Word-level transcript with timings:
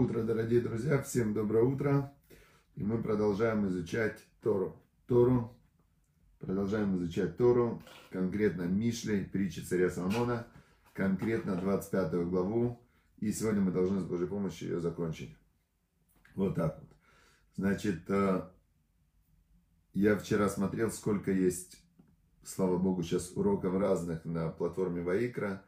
утро, 0.00 0.22
дорогие 0.22 0.62
друзья, 0.62 1.02
всем 1.02 1.34
доброе 1.34 1.62
утро. 1.62 2.10
И 2.74 2.82
мы 2.82 3.02
продолжаем 3.02 3.66
изучать 3.66 4.18
Тору. 4.40 4.80
Тору, 5.06 5.54
продолжаем 6.38 6.96
изучать 6.96 7.36
Тору, 7.36 7.82
конкретно 8.10 8.62
Мишлей, 8.62 9.26
притчи 9.26 9.60
царя 9.60 9.90
Соломона, 9.90 10.46
конкретно 10.94 11.54
25 11.54 12.14
главу. 12.30 12.80
И 13.18 13.30
сегодня 13.30 13.60
мы 13.60 13.72
должны 13.72 14.00
с 14.00 14.04
Божьей 14.04 14.26
помощью 14.26 14.68
ее 14.70 14.80
закончить. 14.80 15.36
Вот 16.34 16.54
так 16.54 16.78
вот. 16.80 16.88
Значит, 17.56 18.08
э, 18.08 18.48
я 19.92 20.16
вчера 20.16 20.48
смотрел, 20.48 20.90
сколько 20.90 21.30
есть, 21.30 21.76
слава 22.42 22.78
Богу, 22.78 23.02
сейчас 23.02 23.32
уроков 23.36 23.78
разных 23.78 24.24
на 24.24 24.48
платформе 24.48 25.02
Ваикра. 25.02 25.62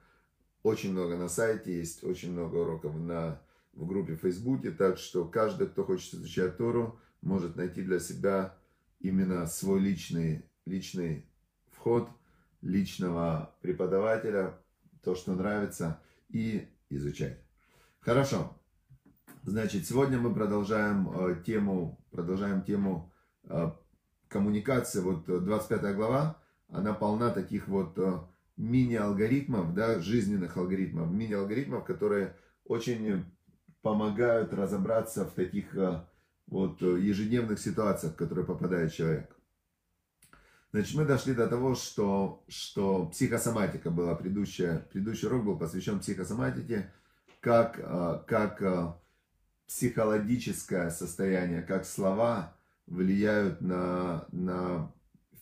Очень 0.62 0.92
много 0.92 1.18
на 1.18 1.28
сайте 1.28 1.76
есть, 1.76 2.02
очень 2.02 2.32
много 2.32 2.56
уроков 2.56 2.94
на 2.96 3.38
в 3.72 3.86
группе 3.86 4.14
в 4.14 4.20
Фейсбуке, 4.20 4.70
так 4.70 4.98
что 4.98 5.24
каждый, 5.24 5.68
кто 5.68 5.84
хочет 5.84 6.14
изучать 6.14 6.56
Тору, 6.56 6.98
может 7.20 7.56
найти 7.56 7.82
для 7.82 7.98
себя 7.98 8.56
именно 9.00 9.46
свой 9.46 9.80
личный, 9.80 10.44
личный 10.66 11.26
вход, 11.70 12.08
личного 12.60 13.54
преподавателя, 13.60 14.58
то, 15.02 15.14
что 15.14 15.34
нравится, 15.34 16.00
и 16.28 16.68
изучать. 16.88 17.38
Хорошо. 18.00 18.56
Значит, 19.44 19.86
сегодня 19.86 20.18
мы 20.18 20.32
продолжаем 20.32 21.10
э, 21.10 21.42
тему, 21.44 21.98
продолжаем 22.12 22.62
тему 22.62 23.12
э, 23.44 23.72
коммуникации. 24.28 25.00
Вот 25.00 25.24
25 25.26 25.82
э, 25.82 25.94
глава, 25.94 26.40
она 26.68 26.94
полна 26.94 27.30
таких 27.30 27.66
вот 27.66 27.98
мини-алгоритмов, 28.56 29.74
да, 29.74 29.98
жизненных 29.98 30.56
алгоритмов, 30.56 31.10
мини-алгоритмов, 31.10 31.84
которые 31.84 32.36
очень 32.64 33.24
помогают 33.82 34.54
разобраться 34.54 35.24
в 35.24 35.32
таких 35.32 35.76
э, 35.76 36.02
вот 36.46 36.80
э, 36.82 37.00
ежедневных 37.00 37.58
ситуациях, 37.58 38.14
в 38.14 38.16
которые 38.16 38.46
попадает 38.46 38.92
человек. 38.92 39.36
Значит, 40.72 40.94
мы 40.96 41.04
дошли 41.04 41.34
до 41.34 41.48
того, 41.48 41.74
что, 41.74 42.44
что 42.48 43.06
психосоматика 43.06 43.90
была, 43.90 44.14
предыдущая, 44.14 44.86
предыдущий 44.92 45.28
урок 45.28 45.44
был 45.44 45.58
посвящен 45.58 46.00
психосоматике, 46.00 46.90
как, 47.40 47.78
э, 47.78 48.22
как 48.26 48.98
психологическое 49.66 50.90
состояние, 50.90 51.62
как 51.62 51.84
слова 51.84 52.56
влияют 52.86 53.60
на, 53.60 54.26
на 54.30 54.92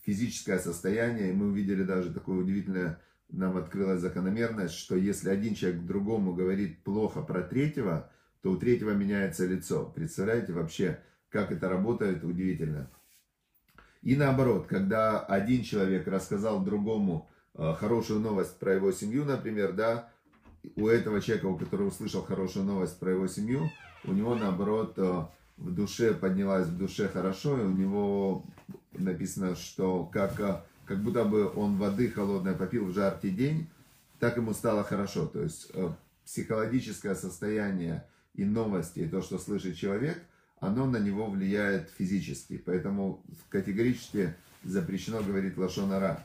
физическое 0.03 0.57
состояние. 0.59 1.29
И 1.29 1.33
мы 1.33 1.47
увидели 1.47 1.83
даже 1.83 2.13
такое 2.13 2.37
удивительное, 2.37 2.99
нам 3.29 3.55
открылась 3.57 4.01
закономерность, 4.01 4.75
что 4.75 4.95
если 4.95 5.29
один 5.29 5.55
человек 5.55 5.83
другому 5.83 6.33
говорит 6.33 6.83
плохо 6.83 7.21
про 7.21 7.41
третьего, 7.41 8.11
то 8.41 8.51
у 8.51 8.57
третьего 8.57 8.91
меняется 8.91 9.45
лицо. 9.45 9.85
Представляете 9.85 10.53
вообще, 10.53 10.99
как 11.29 11.51
это 11.51 11.69
работает, 11.69 12.23
удивительно. 12.23 12.89
И 14.01 14.15
наоборот, 14.15 14.65
когда 14.67 15.19
один 15.19 15.63
человек 15.63 16.07
рассказал 16.07 16.63
другому 16.63 17.29
э, 17.53 17.73
хорошую 17.79 18.19
новость 18.19 18.57
про 18.57 18.73
его 18.73 18.91
семью, 18.91 19.25
например, 19.25 19.73
да, 19.73 20.09
у 20.75 20.87
этого 20.87 21.21
человека, 21.21 21.45
у 21.45 21.57
которого 21.57 21.87
услышал 21.87 22.23
хорошую 22.23 22.65
новость 22.65 22.99
про 22.99 23.11
его 23.11 23.27
семью, 23.27 23.69
у 24.03 24.13
него 24.13 24.33
наоборот 24.33 24.95
э, 24.97 25.25
в 25.57 25.73
душе 25.73 26.15
поднялась 26.15 26.67
в 26.67 26.77
душе 26.77 27.07
хорошо, 27.07 27.59
и 27.61 27.63
у 27.63 27.71
него 27.71 28.43
написано, 28.93 29.55
что 29.55 30.05
как, 30.05 30.39
э, 30.39 30.63
как 30.85 31.03
будто 31.03 31.23
бы 31.23 31.51
он 31.55 31.77
воды 31.77 32.09
холодной 32.09 32.55
попил 32.55 32.85
в 32.85 32.93
жаркий 32.93 33.29
день, 33.29 33.69
так 34.19 34.37
ему 34.37 34.53
стало 34.53 34.83
хорошо. 34.83 35.27
То 35.27 35.43
есть 35.43 35.71
психологическое 36.25 37.13
состояние 37.15 38.05
и 38.33 38.45
новости, 38.45 38.99
и 38.99 39.07
то, 39.07 39.21
что 39.21 39.37
слышит 39.37 39.75
человек, 39.75 40.21
оно 40.59 40.85
на 40.85 40.97
него 40.97 41.29
влияет 41.29 41.89
физически. 41.97 42.57
Поэтому 42.57 43.23
категорически 43.49 44.35
запрещено 44.63 45.21
говорить 45.21 45.57
лошонара. 45.57 46.23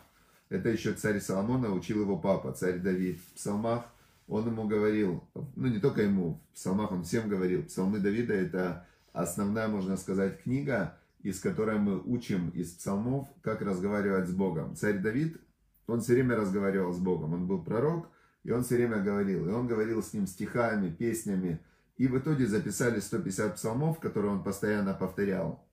Это 0.49 0.69
еще 0.69 0.93
царь 0.93 1.21
Соломон 1.21 1.62
научил 1.62 2.03
его 2.03 2.17
папа, 2.19 2.53
царь 2.53 2.78
Давид. 2.78 3.19
В 3.19 3.33
псалмах 3.34 3.84
он 4.28 4.47
ему 4.47 4.69
говорил, 4.69 5.25
ну 5.34 5.69
не 5.69 5.78
только 5.78 6.03
ему, 6.03 6.41
в 6.53 6.56
псалмах 6.56 6.93
он 6.93 7.05
всем 7.05 7.28
говорил. 7.28 7.65
Псалмы 7.65 7.99
Давида 7.99 8.34
это 8.34 8.87
основная, 9.12 9.69
можно 9.69 9.97
сказать, 9.97 10.43
книга, 10.43 10.97
из 11.23 11.41
которой 11.41 11.78
мы 11.78 12.00
учим 12.00 12.50
из 12.50 12.73
псалмов, 12.73 13.28
как 13.41 13.62
разговаривать 13.62 14.28
с 14.28 14.33
Богом. 14.33 14.77
Царь 14.77 14.99
Давид, 14.99 15.41
он 15.87 16.00
все 16.00 16.12
время 16.15 16.37
разговаривал 16.37 16.93
с 16.93 16.99
Богом. 16.99 17.34
Он 17.34 17.47
был 17.47 17.62
пророк, 17.62 18.09
и 18.44 18.50
он 18.50 18.62
все 18.62 18.77
время 18.77 18.99
говорил. 18.99 19.49
И 19.49 19.50
он 19.50 19.67
говорил 19.67 20.03
с 20.03 20.12
ним 20.12 20.27
стихами, 20.27 20.91
песнями, 20.91 21.61
и 21.97 22.07
в 22.07 22.19
итоге 22.19 22.47
записали 22.47 23.01
150 23.01 23.55
псалмов, 23.55 24.01
которые 24.01 24.33
он 24.33 24.43
постоянно 24.43 24.95
повторял. 24.95 25.65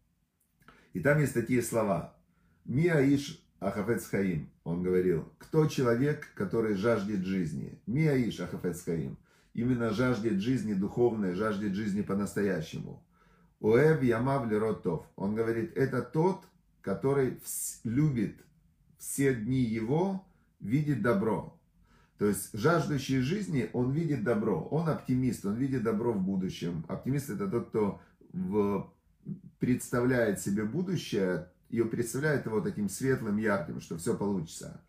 И 0.93 0.99
там 0.99 1.19
есть 1.19 1.33
такие 1.33 1.61
слова. 1.61 2.15
«Миаиш 2.65 3.43
Ахафец 3.59 4.07
Хаим», 4.07 4.49
он 4.63 4.83
говорил, 4.83 5.31
«Кто 5.37 5.67
человек, 5.67 6.29
который 6.35 6.75
жаждет 6.75 7.25
жизни?» 7.25 7.79
«Миаиш 7.87 8.39
Ахафец 8.39 8.83
Хаим». 8.83 9.17
Именно 9.53 9.91
жаждет 9.91 10.41
жизни 10.41 10.73
духовной, 10.73 11.35
жаждет 11.35 11.75
жизни 11.75 12.01
по-настоящему. 12.01 13.03
Уэв 13.59 14.01
Ямав 14.01 14.49
Леротов. 14.49 15.05
Он 15.15 15.35
говорит, 15.35 15.77
это 15.77 16.01
тот, 16.01 16.43
который 16.81 17.39
любит 17.83 18.35
все 18.97 19.35
дни 19.35 19.59
его, 19.59 20.25
видит 20.59 21.01
добро. 21.01 21.57
То 22.23 22.29
есть 22.29 22.51
жаждущий 22.53 23.19
жизни, 23.19 23.69
он 23.73 23.91
видит 23.91 24.23
добро, 24.23 24.61
он 24.71 24.87
оптимист, 24.87 25.45
он 25.45 25.55
видит 25.55 25.83
добро 25.83 26.13
в 26.13 26.23
будущем. 26.23 26.85
Оптимист 26.87 27.29
это 27.29 27.49
тот, 27.49 27.67
кто 27.67 27.99
в, 28.31 28.89
представляет 29.59 30.39
себе 30.39 30.63
будущее 30.63 31.49
и 31.69 31.81
представляет 31.81 32.45
его 32.45 32.61
таким 32.61 32.87
светлым, 32.87 33.35
ярким, 33.35 33.81
что 33.81 33.97
все 33.97 34.15
получится. 34.15 34.79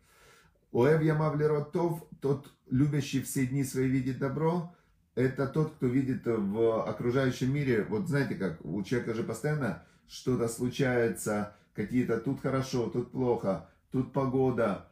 Оэв 0.71 1.01
Ямавлеротов, 1.01 2.07
тот, 2.21 2.53
любящий 2.69 3.21
все 3.21 3.45
дни 3.45 3.65
свои, 3.65 3.89
видит 3.89 4.17
добро, 4.17 4.73
это 5.15 5.45
тот, 5.45 5.73
кто 5.73 5.87
видит 5.87 6.21
в 6.25 6.87
окружающем 6.87 7.53
мире, 7.53 7.85
вот 7.89 8.07
знаете 8.07 8.35
как, 8.35 8.63
у 8.63 8.81
человека 8.81 9.13
же 9.13 9.23
постоянно 9.23 9.83
что-то 10.07 10.47
случается, 10.47 11.53
какие-то 11.73 12.17
тут 12.17 12.39
хорошо, 12.39 12.89
тут 12.89 13.11
плохо, 13.11 13.69
тут 13.91 14.13
погода, 14.13 14.87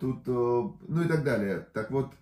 тут, 0.00 0.22
э, 0.26 0.30
ну 0.30 1.02
и 1.02 1.08
так 1.08 1.24
далее. 1.24 1.66
Так 1.74 1.90
вот, 1.90 2.14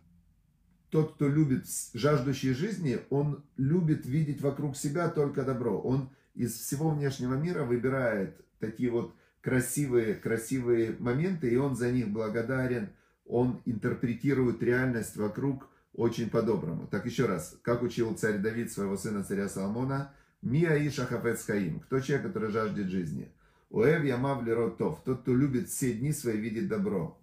тот, 0.90 1.14
кто 1.14 1.28
любит 1.28 1.64
жаждущие 1.94 2.54
жизни, 2.54 2.98
он 3.08 3.44
любит 3.56 4.04
видеть 4.04 4.40
вокруг 4.40 4.76
себя 4.76 5.08
только 5.08 5.44
добро. 5.44 5.78
Он 5.80 6.10
из 6.34 6.54
всего 6.54 6.90
внешнего 6.90 7.34
мира 7.34 7.62
выбирает 7.62 8.40
такие 8.58 8.90
вот 8.90 9.14
красивые, 9.42 10.14
красивые 10.14 10.96
моменты, 10.98 11.48
и 11.48 11.56
он 11.56 11.76
за 11.76 11.92
них 11.92 12.08
благодарен, 12.08 12.88
он 13.24 13.62
интерпретирует 13.64 14.60
реальность 14.62 15.16
вокруг 15.16 15.68
очень 15.94 16.30
по-доброму. 16.30 16.88
Так 16.88 17.06
еще 17.06 17.26
раз, 17.26 17.56
как 17.62 17.82
учил 17.82 18.14
царь 18.14 18.38
Давид 18.38 18.72
своего 18.72 18.96
сына 18.96 19.22
царя 19.22 19.48
Соломона, 19.48 20.12
«Мия 20.42 20.76
иша 20.86 21.06
хафец 21.06 21.44
хаим»– 21.44 21.80
кто 21.86 22.00
человек, 22.00 22.26
который 22.26 22.50
жаждет 22.50 22.88
жизни. 22.88 23.30
«Уэв 23.70 24.04
ямав 24.04 24.44
лиротов»– 24.44 25.00
тот, 25.04 25.22
кто 25.22 25.34
любит 25.34 25.68
все 25.68 25.92
дни 25.92 26.12
свои, 26.12 26.36
видит 26.36 26.68
добро. 26.68 27.18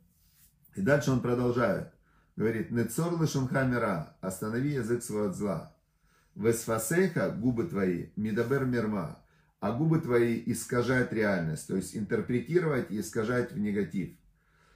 И 0.75 0.81
дальше 0.81 1.11
он 1.11 1.21
продолжает. 1.21 1.91
Говорит, 2.35 2.71
«Нецор 2.71 3.13
лышунха 3.13 4.15
останови 4.21 4.71
язык 4.71 5.03
свой 5.03 5.29
от 5.29 5.35
зла. 5.35 5.75
Весфасейха, 6.35 7.29
губы 7.29 7.65
твои, 7.65 8.07
мидабер 8.15 8.65
мирма, 8.65 9.19
а 9.59 9.71
губы 9.71 10.01
твои 10.01 10.41
искажают 10.47 11.13
реальность, 11.13 11.67
то 11.67 11.75
есть 11.75 11.95
интерпретировать 11.95 12.89
и 12.91 12.99
искажать 12.99 13.51
в 13.51 13.59
негатив. 13.59 14.09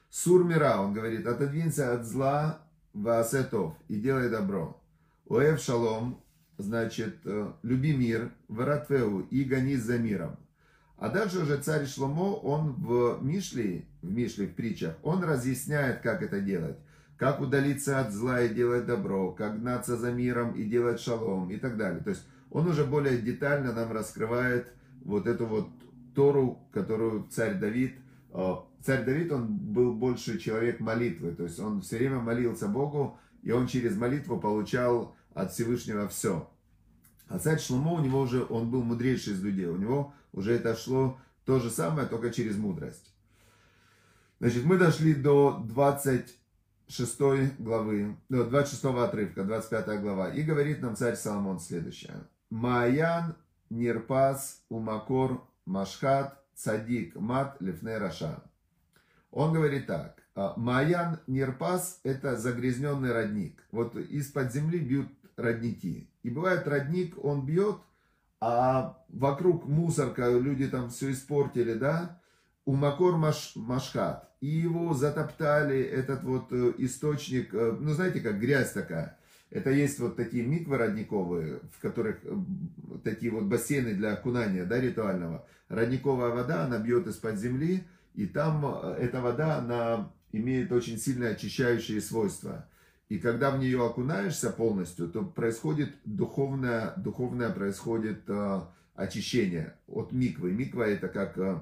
Сур 0.09 0.45
мира, 0.45 0.77
он 0.79 0.93
говорит, 0.93 1.25
отодвинься 1.25 1.93
от 1.93 2.05
зла 2.05 2.61
ваасетов 2.93 3.75
и 3.87 3.95
делай 3.95 4.29
добро. 4.29 4.81
Оэв 5.29 5.59
шалом, 5.59 6.23
значит, 6.57 7.17
э, 7.25 7.51
люби 7.63 7.95
мир, 7.95 8.31
варатвеу 8.47 9.21
и 9.21 9.43
гонись 9.43 9.81
за 9.81 9.97
миром. 9.97 10.37
А 10.97 11.09
дальше 11.09 11.39
уже 11.39 11.57
царь 11.57 11.85
Шломо, 11.85 12.33
он 12.35 12.73
в 12.73 13.19
Мишле, 13.21 13.85
в 14.01 14.11
Мишле, 14.11 14.47
в 14.47 14.55
притчах, 14.55 14.95
он 15.03 15.23
разъясняет, 15.23 16.01
как 16.01 16.23
это 16.23 16.41
делать. 16.41 16.77
Как 17.17 17.39
удалиться 17.39 17.99
от 17.99 18.11
зла 18.11 18.41
и 18.41 18.53
делать 18.53 18.85
добро, 18.85 19.31
как 19.31 19.59
гнаться 19.59 19.97
за 19.97 20.11
миром 20.11 20.53
и 20.53 20.63
делать 20.63 20.99
шалом 20.99 21.49
и 21.49 21.57
так 21.57 21.77
далее. 21.77 22.01
То 22.03 22.11
есть 22.11 22.23
он 22.51 22.67
уже 22.67 22.83
более 22.83 23.19
детально 23.19 23.73
нам 23.73 23.91
раскрывает 23.91 24.71
вот 25.03 25.27
эту 25.27 25.45
вот 25.45 25.69
Тору, 26.15 26.59
которую 26.71 27.27
царь 27.29 27.59
Давид, 27.59 27.95
э, 28.33 28.55
царь 28.81 29.05
Давид, 29.05 29.31
он 29.31 29.55
был 29.55 29.93
больше 29.93 30.39
человек 30.39 30.79
молитвы, 30.79 31.31
то 31.31 31.43
есть 31.43 31.59
он 31.59 31.81
все 31.81 31.97
время 31.97 32.19
молился 32.19 32.67
Богу, 32.67 33.19
и 33.43 33.51
он 33.51 33.67
через 33.67 33.95
молитву 33.95 34.39
получал 34.39 35.15
от 35.33 35.51
Всевышнего 35.53 36.07
все. 36.07 36.49
А 37.29 37.39
царь 37.39 37.59
Шломо, 37.59 37.93
у 37.95 37.99
него 37.99 38.21
уже, 38.21 38.45
он 38.45 38.69
был 38.69 38.83
мудрейший 38.83 39.33
из 39.33 39.43
людей, 39.43 39.65
у 39.65 39.77
него 39.77 40.13
уже 40.31 40.53
это 40.53 40.75
шло 40.75 41.19
то 41.45 41.59
же 41.59 41.69
самое, 41.69 42.07
только 42.07 42.31
через 42.31 42.57
мудрость. 42.57 43.13
Значит, 44.39 44.65
мы 44.65 44.77
дошли 44.77 45.13
до 45.13 45.63
20, 45.65 46.37
26 46.87 47.59
главы, 47.59 48.15
26 48.29 48.83
ну, 48.83 48.99
отрывка, 49.01 49.43
25 49.43 50.01
глава. 50.01 50.29
И 50.29 50.43
говорит 50.43 50.81
нам 50.81 50.95
царь 50.95 51.15
Соломон 51.15 51.59
следующее. 51.59 52.13
Маян, 52.49 53.35
Нирпас, 53.69 54.61
Умакор, 54.69 55.43
Машхат, 55.65 56.41
Цадик, 56.55 57.15
Мат, 57.15 57.57
Лифне, 57.59 57.97
Раша. 57.97 58.43
Он 59.31 59.53
говорит 59.53 59.87
так. 59.87 60.23
«А, 60.35 60.53
Маян, 60.55 61.19
Нирпас– 61.25 61.99
это 62.03 62.37
загрязненный 62.37 63.11
родник. 63.11 63.63
Вот 63.71 63.95
из-под 63.95 64.53
земли 64.53 64.77
бьют 64.77 65.07
родники. 65.37 66.09
И 66.23 66.29
бывает 66.29 66.67
родник, 66.67 67.23
он 67.23 67.45
бьет, 67.45 67.77
а 68.39 68.97
вокруг 69.09 69.65
мусорка, 69.65 70.29
люди 70.29 70.67
там 70.67 70.89
все 70.89 71.11
испортили, 71.11 71.73
да? 71.73 72.19
Умакор 72.65 73.15
маш, 73.17 73.53
Машхат. 73.55 74.29
И 74.41 74.47
его 74.47 74.93
затоптали, 74.93 75.81
этот 75.81 76.23
вот 76.23 76.51
э, 76.51 76.73
источник, 76.79 77.53
э, 77.53 77.77
ну 77.79 77.93
знаете, 77.93 78.19
как 78.19 78.39
грязь 78.39 78.71
такая. 78.71 79.17
Это 79.49 79.71
есть 79.71 79.99
вот 79.99 80.17
такие 80.17 80.45
миквы 80.45 80.77
родниковые, 80.77 81.61
в 81.75 81.81
которых 81.81 82.17
э, 82.23 82.35
такие 83.03 83.31
вот 83.31 83.45
бассейны 83.45 83.93
для 83.93 84.13
окунания, 84.13 84.65
да, 84.65 84.79
ритуального. 84.79 85.47
Родниковая 85.69 86.29
вода, 86.29 86.65
она 86.65 86.77
бьет 86.77 87.07
из-под 87.07 87.37
земли, 87.37 87.83
и 88.13 88.27
там 88.27 88.65
эта 88.97 89.21
вода, 89.21 89.57
она 89.57 90.11
имеет 90.31 90.71
очень 90.71 90.97
сильное 90.99 91.31
очищающие 91.31 92.01
свойства. 92.01 92.67
И 93.09 93.19
когда 93.19 93.51
в 93.51 93.59
нее 93.59 93.85
окунаешься 93.85 94.49
полностью, 94.49 95.07
то 95.07 95.23
происходит 95.23 95.95
духовное, 96.03 96.93
духовное 96.97 97.49
происходит 97.51 98.23
э, 98.27 98.61
очищение 98.95 99.75
от 99.87 100.11
миквы. 100.11 100.51
Миква 100.51 100.83
это 100.83 101.07
как 101.07 101.37
э, 101.37 101.61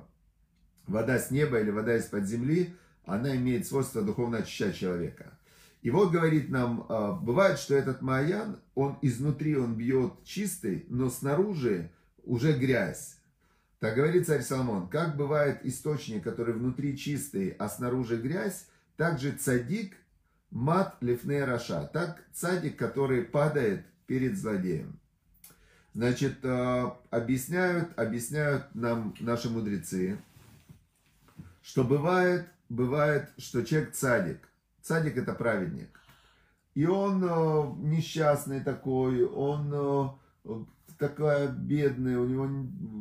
вода 0.88 1.20
с 1.20 1.30
неба 1.30 1.60
или 1.60 1.70
вода 1.70 1.98
из-под 1.98 2.26
земли, 2.26 2.74
она 3.06 3.36
имеет 3.36 3.68
свойство 3.68 4.02
духовно 4.02 4.40
очищать 4.40 4.76
человека. 4.76 5.38
И 5.84 5.92
вот 5.92 6.12
говорит 6.12 6.50
нам, 6.50 6.88
э, 6.90 7.12
бывает, 7.22 7.60
что 7.60 7.76
этот 7.76 8.02
маян, 8.02 8.60
он 8.74 8.98
изнутри 9.04 9.56
он 9.56 9.76
бьет 9.76 10.24
чистый, 10.24 10.86
но 10.90 11.12
снаружи 11.12 11.92
уже 12.24 12.54
грязь. 12.54 13.20
Так 13.78 13.98
говорит 13.98 14.26
царь 14.26 14.42
Соломон, 14.42 14.88
как 14.88 15.16
бывает 15.16 15.60
источник, 15.64 16.24
который 16.24 16.56
внутри 16.56 16.98
чистый, 16.98 17.50
а 17.50 17.70
снаружи 17.70 18.18
грязь, 18.18 18.68
так 18.98 19.20
же 19.20 19.32
цадик– 19.34 19.96
Мат 20.56 20.96
лифней 21.02 21.44
раша. 21.44 21.86
Так 21.92 22.24
цадик, 22.32 22.78
который 22.78 23.24
падает 23.24 23.86
перед 24.08 24.38
злодеем. 24.38 24.98
Значит, 25.94 26.38
э, 26.44 26.92
объясняют, 27.10 27.90
объясняют 28.00 28.64
нам 28.74 29.14
наши 29.20 29.50
мудрецы, 29.50 30.18
что 31.62 31.84
бывает, 31.84 32.48
бывает, 32.70 33.32
что 33.38 33.66
человек 33.66 33.92
цадик. 33.92 34.48
Цадик 34.82 35.18
это 35.18 35.34
праведник. 35.34 35.90
И 36.74 36.86
он 36.86 37.22
э, 37.22 37.74
несчастный 37.80 38.62
такой, 38.62 39.26
он 39.26 40.16
э, 40.46 40.64
такая 40.98 41.50
бедный, 41.50 42.16
у 42.16 42.26
него 42.26 42.48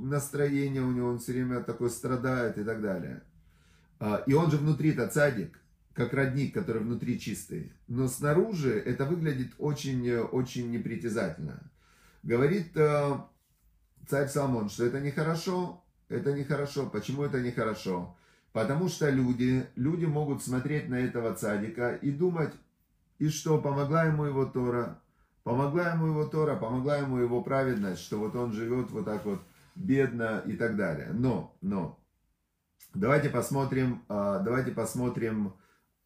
настроение, 0.08 0.82
у 0.82 0.90
него 0.90 1.10
он 1.10 1.20
все 1.20 1.34
время 1.34 1.62
такой 1.62 1.88
страдает 1.88 2.58
и 2.58 2.64
так 2.64 2.82
далее. 2.82 3.22
А, 4.00 4.24
и 4.26 4.32
он 4.32 4.50
же 4.50 4.56
внутри-то 4.56 5.06
цадик 5.06 5.60
как 5.94 6.12
родник, 6.12 6.52
который 6.52 6.82
внутри 6.82 7.18
чистый. 7.18 7.72
Но 7.86 8.08
снаружи 8.08 8.72
это 8.78 9.04
выглядит 9.04 9.52
очень-очень 9.58 10.70
непритязательно. 10.70 11.70
Говорит 12.22 12.76
э, 12.76 13.18
царь 14.08 14.28
Соломон, 14.28 14.68
что 14.68 14.84
это 14.84 15.00
нехорошо, 15.00 15.82
это 16.08 16.32
нехорошо. 16.32 16.86
Почему 16.86 17.22
это 17.22 17.40
нехорошо? 17.40 18.16
Потому 18.52 18.88
что 18.88 19.08
люди, 19.08 19.66
люди 19.76 20.04
могут 20.04 20.42
смотреть 20.42 20.88
на 20.88 20.96
этого 20.96 21.34
цадика 21.34 21.94
и 21.94 22.10
думать, 22.10 22.52
и 23.18 23.28
что, 23.28 23.60
помогла 23.60 24.04
ему 24.04 24.24
его 24.24 24.46
Тора, 24.46 25.00
помогла 25.44 25.92
ему 25.92 26.06
его 26.06 26.24
Тора, 26.24 26.56
помогла 26.56 26.98
ему 26.98 27.18
его 27.18 27.42
праведность, 27.42 28.02
что 28.02 28.18
вот 28.18 28.34
он 28.34 28.52
живет 28.52 28.90
вот 28.90 29.04
так 29.04 29.24
вот 29.24 29.40
бедно 29.74 30.42
и 30.46 30.56
так 30.56 30.76
далее. 30.76 31.10
Но, 31.12 31.56
но, 31.60 31.98
давайте 32.94 33.28
посмотрим, 33.28 34.02
э, 34.08 34.40
давайте 34.44 34.72
посмотрим 34.72 35.54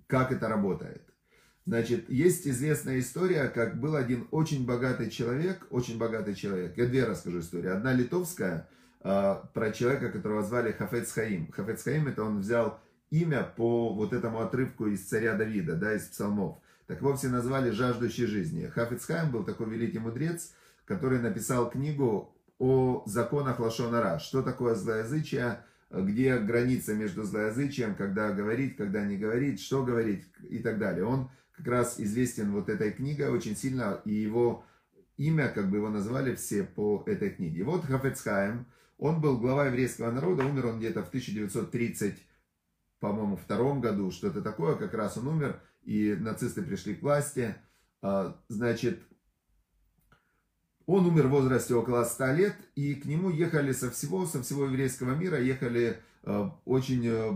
как 0.08 0.32
это 0.32 0.48
работает. 0.48 1.02
Значит, 1.64 2.08
есть 2.08 2.48
известная 2.48 2.98
история, 2.98 3.48
как 3.48 3.78
был 3.78 3.94
один 3.94 4.26
очень 4.30 4.66
богатый 4.66 5.10
человек, 5.10 5.66
очень 5.70 5.98
богатый 5.98 6.34
человек. 6.34 6.76
Я 6.76 6.86
две 6.86 7.04
расскажу 7.04 7.40
историю. 7.40 7.76
Одна 7.76 7.92
литовская, 7.92 8.68
э, 9.04 9.36
про 9.52 9.70
человека, 9.70 10.10
которого 10.10 10.42
звали 10.42 10.72
Хафец 10.72 11.12
Хаим. 11.12 11.52
Хафец 11.52 11.82
Хаим, 11.84 12.08
это 12.08 12.24
он 12.24 12.40
взял 12.40 12.80
имя 13.10 13.42
по 13.42 13.92
вот 13.92 14.14
этому 14.14 14.40
отрывку 14.40 14.86
из 14.86 15.06
царя 15.06 15.34
Давида, 15.34 15.76
да, 15.76 15.94
из 15.94 16.04
псалмов. 16.04 16.56
Так 16.86 17.02
вовсе 17.02 17.28
назвали 17.28 17.70
«Жаждущий 17.70 18.24
жизни». 18.24 18.66
Хафец 18.66 19.04
Хаим 19.04 19.30
был 19.30 19.44
такой 19.44 19.68
великий 19.68 19.98
мудрец, 19.98 20.54
который 20.86 21.20
написал 21.20 21.68
книгу 21.68 22.34
о 22.58 23.02
законах 23.04 23.60
Лашонара. 23.60 24.18
Что 24.20 24.40
такое 24.40 24.74
злоязычие, 24.74 25.60
где 25.90 26.38
граница 26.38 26.94
между 26.94 27.24
злоязычием, 27.24 27.94
когда 27.94 28.32
говорить, 28.32 28.76
когда 28.76 29.04
не 29.04 29.16
говорить, 29.16 29.60
что 29.60 29.84
говорить 29.84 30.24
и 30.48 30.58
так 30.58 30.78
далее. 30.78 31.04
Он 31.04 31.30
как 31.52 31.66
раз 31.66 31.98
известен 31.98 32.52
вот 32.52 32.68
этой 32.68 32.92
книгой 32.92 33.30
очень 33.30 33.56
сильно, 33.56 34.00
и 34.04 34.12
его 34.12 34.64
имя, 35.16 35.48
как 35.48 35.70
бы 35.70 35.78
его 35.78 35.88
назвали 35.88 36.34
все 36.34 36.62
по 36.62 37.02
этой 37.06 37.30
книге. 37.30 37.64
Вот 37.64 37.84
Хафецхайм, 37.84 38.66
он 38.98 39.20
был 39.20 39.38
глава 39.38 39.66
еврейского 39.66 40.10
народа, 40.10 40.44
умер 40.44 40.66
он 40.66 40.78
где-то 40.78 41.02
в 41.02 41.08
1930, 41.08 42.14
по-моему, 43.00 43.36
втором 43.36 43.80
году, 43.80 44.10
что-то 44.10 44.42
такое, 44.42 44.76
как 44.76 44.94
раз 44.94 45.16
он 45.16 45.28
умер, 45.28 45.60
и 45.84 46.16
нацисты 46.18 46.62
пришли 46.62 46.94
к 46.94 47.02
власти. 47.02 47.56
А, 48.02 48.40
значит, 48.48 49.00
он 50.88 51.04
умер 51.04 51.26
в 51.26 51.32
возрасте 51.32 51.74
около 51.74 52.02
100 52.02 52.32
лет, 52.32 52.54
и 52.74 52.94
к 52.94 53.04
нему 53.04 53.28
ехали 53.28 53.72
со 53.72 53.90
всего, 53.90 54.24
со 54.24 54.42
всего 54.42 54.64
еврейского 54.64 55.14
мира, 55.14 55.38
ехали 55.38 55.98
э, 56.24 56.50
очень, 56.64 57.06
э, 57.06 57.30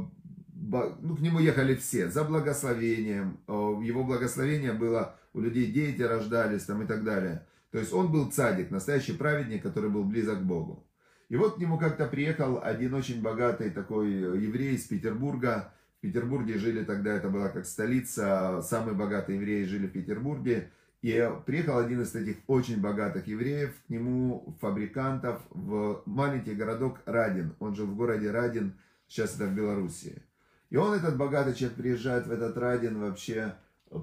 ну, 0.54 1.16
к 1.16 1.20
нему 1.20 1.38
ехали 1.38 1.74
все, 1.74 2.08
за 2.08 2.24
благословением, 2.24 3.40
э, 3.46 3.52
его 3.52 4.04
благословение 4.04 4.72
было, 4.72 5.16
у 5.34 5.40
людей 5.40 5.70
дети 5.70 6.00
рождались 6.00 6.64
там 6.64 6.82
и 6.82 6.86
так 6.86 7.04
далее. 7.04 7.46
То 7.72 7.78
есть 7.78 7.92
он 7.92 8.10
был 8.10 8.30
цадик, 8.30 8.70
настоящий 8.70 9.12
праведник, 9.12 9.62
который 9.62 9.90
был 9.90 10.04
близок 10.04 10.38
к 10.38 10.44
Богу. 10.44 10.86
И 11.28 11.36
вот 11.36 11.56
к 11.56 11.58
нему 11.58 11.76
как-то 11.76 12.06
приехал 12.06 12.58
один 12.62 12.94
очень 12.94 13.20
богатый 13.20 13.68
такой 13.68 14.12
еврей 14.12 14.76
из 14.76 14.84
Петербурга. 14.84 15.74
В 15.98 16.00
Петербурге 16.00 16.56
жили 16.56 16.84
тогда, 16.84 17.12
это 17.12 17.28
была 17.28 17.50
как 17.50 17.66
столица, 17.66 18.62
самые 18.62 18.94
богатые 18.94 19.38
евреи 19.38 19.64
жили 19.64 19.88
в 19.88 19.92
Петербурге. 19.92 20.70
И 21.02 21.30
приехал 21.46 21.78
один 21.78 22.02
из 22.02 22.12
таких 22.12 22.36
очень 22.46 22.80
богатых 22.80 23.26
евреев, 23.26 23.74
к 23.86 23.90
нему 23.90 24.56
фабрикантов 24.60 25.42
в 25.50 26.02
маленький 26.06 26.54
городок 26.54 27.00
Радин. 27.06 27.56
Он 27.58 27.74
жил 27.74 27.86
в 27.86 27.96
городе 27.96 28.30
Радин, 28.30 28.78
сейчас 29.08 29.34
это 29.34 29.46
в 29.46 29.54
Белоруссии. 29.54 30.22
И 30.70 30.76
он, 30.76 30.94
этот 30.94 31.16
богатый 31.16 31.54
человек, 31.54 31.76
приезжает 31.76 32.28
в 32.28 32.30
этот 32.30 32.56
Радин, 32.56 33.00
вообще 33.00 33.56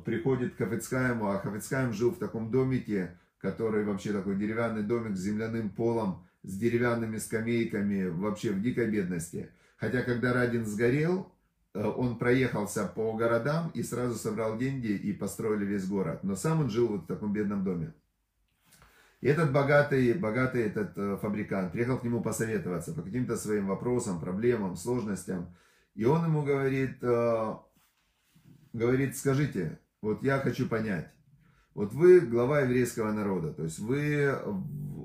приходит 0.03 0.55
к 0.55 0.57
Хафицкаему, 0.57 1.29
а 1.29 1.39
Хафицкаем 1.39 1.93
жил 1.93 2.11
в 2.11 2.19
таком 2.19 2.51
домике, 2.51 3.17
который 3.37 3.85
вообще 3.85 4.11
такой 4.11 4.35
деревянный 4.35 4.83
домик 4.83 5.15
с 5.15 5.21
земляным 5.21 5.69
полом, 5.69 6.27
с 6.43 6.57
деревянными 6.57 7.17
скамейками, 7.17 8.09
вообще 8.09 8.51
в 8.51 8.61
дикой 8.61 8.91
бедности. 8.91 9.49
Хотя, 9.77 10.03
когда 10.03 10.33
Радин 10.33 10.65
сгорел, 10.65 11.31
Э, 11.31 11.38
он 11.87 12.17
проехался 12.17 12.85
по 12.85 13.13
городам 13.13 13.71
и 13.73 13.83
сразу 13.83 14.15
собрал 14.15 14.57
деньги 14.57 14.91
и 14.91 15.13
построили 15.13 15.65
весь 15.65 15.87
город. 15.87 16.23
Но 16.23 16.35
сам 16.35 16.61
он 16.61 16.69
жил 16.69 16.87
вот 16.87 17.03
в 17.03 17.07
таком 17.07 17.31
бедном 17.33 17.63
доме. 17.63 17.93
И 19.21 19.27
этот 19.27 19.51
богатый, 19.51 20.13
богатый 20.13 20.63
этот 20.63 20.97
э, 20.97 21.17
фабрикант 21.21 21.73
приехал 21.73 21.97
к 21.97 22.03
нему 22.03 22.21
посоветоваться 22.21 22.93
по 22.93 23.01
каким-то 23.01 23.35
своим 23.35 23.67
вопросам, 23.67 24.19
проблемам, 24.19 24.77
сложностям. 24.77 25.55
И 25.93 26.05
он 26.05 26.23
ему 26.23 26.43
говорит, 26.43 26.97
э, 27.01 27.55
говорит, 28.71 29.17
скажите, 29.17 29.79
вот 30.01 30.23
я 30.23 30.39
хочу 30.39 30.67
понять, 30.67 31.11
вот 31.73 31.93
вы 31.93 32.21
глава 32.21 32.61
еврейского 32.61 33.11
народа, 33.11 33.53
то 33.53 33.63
есть 33.63 33.79
вы 33.79 34.37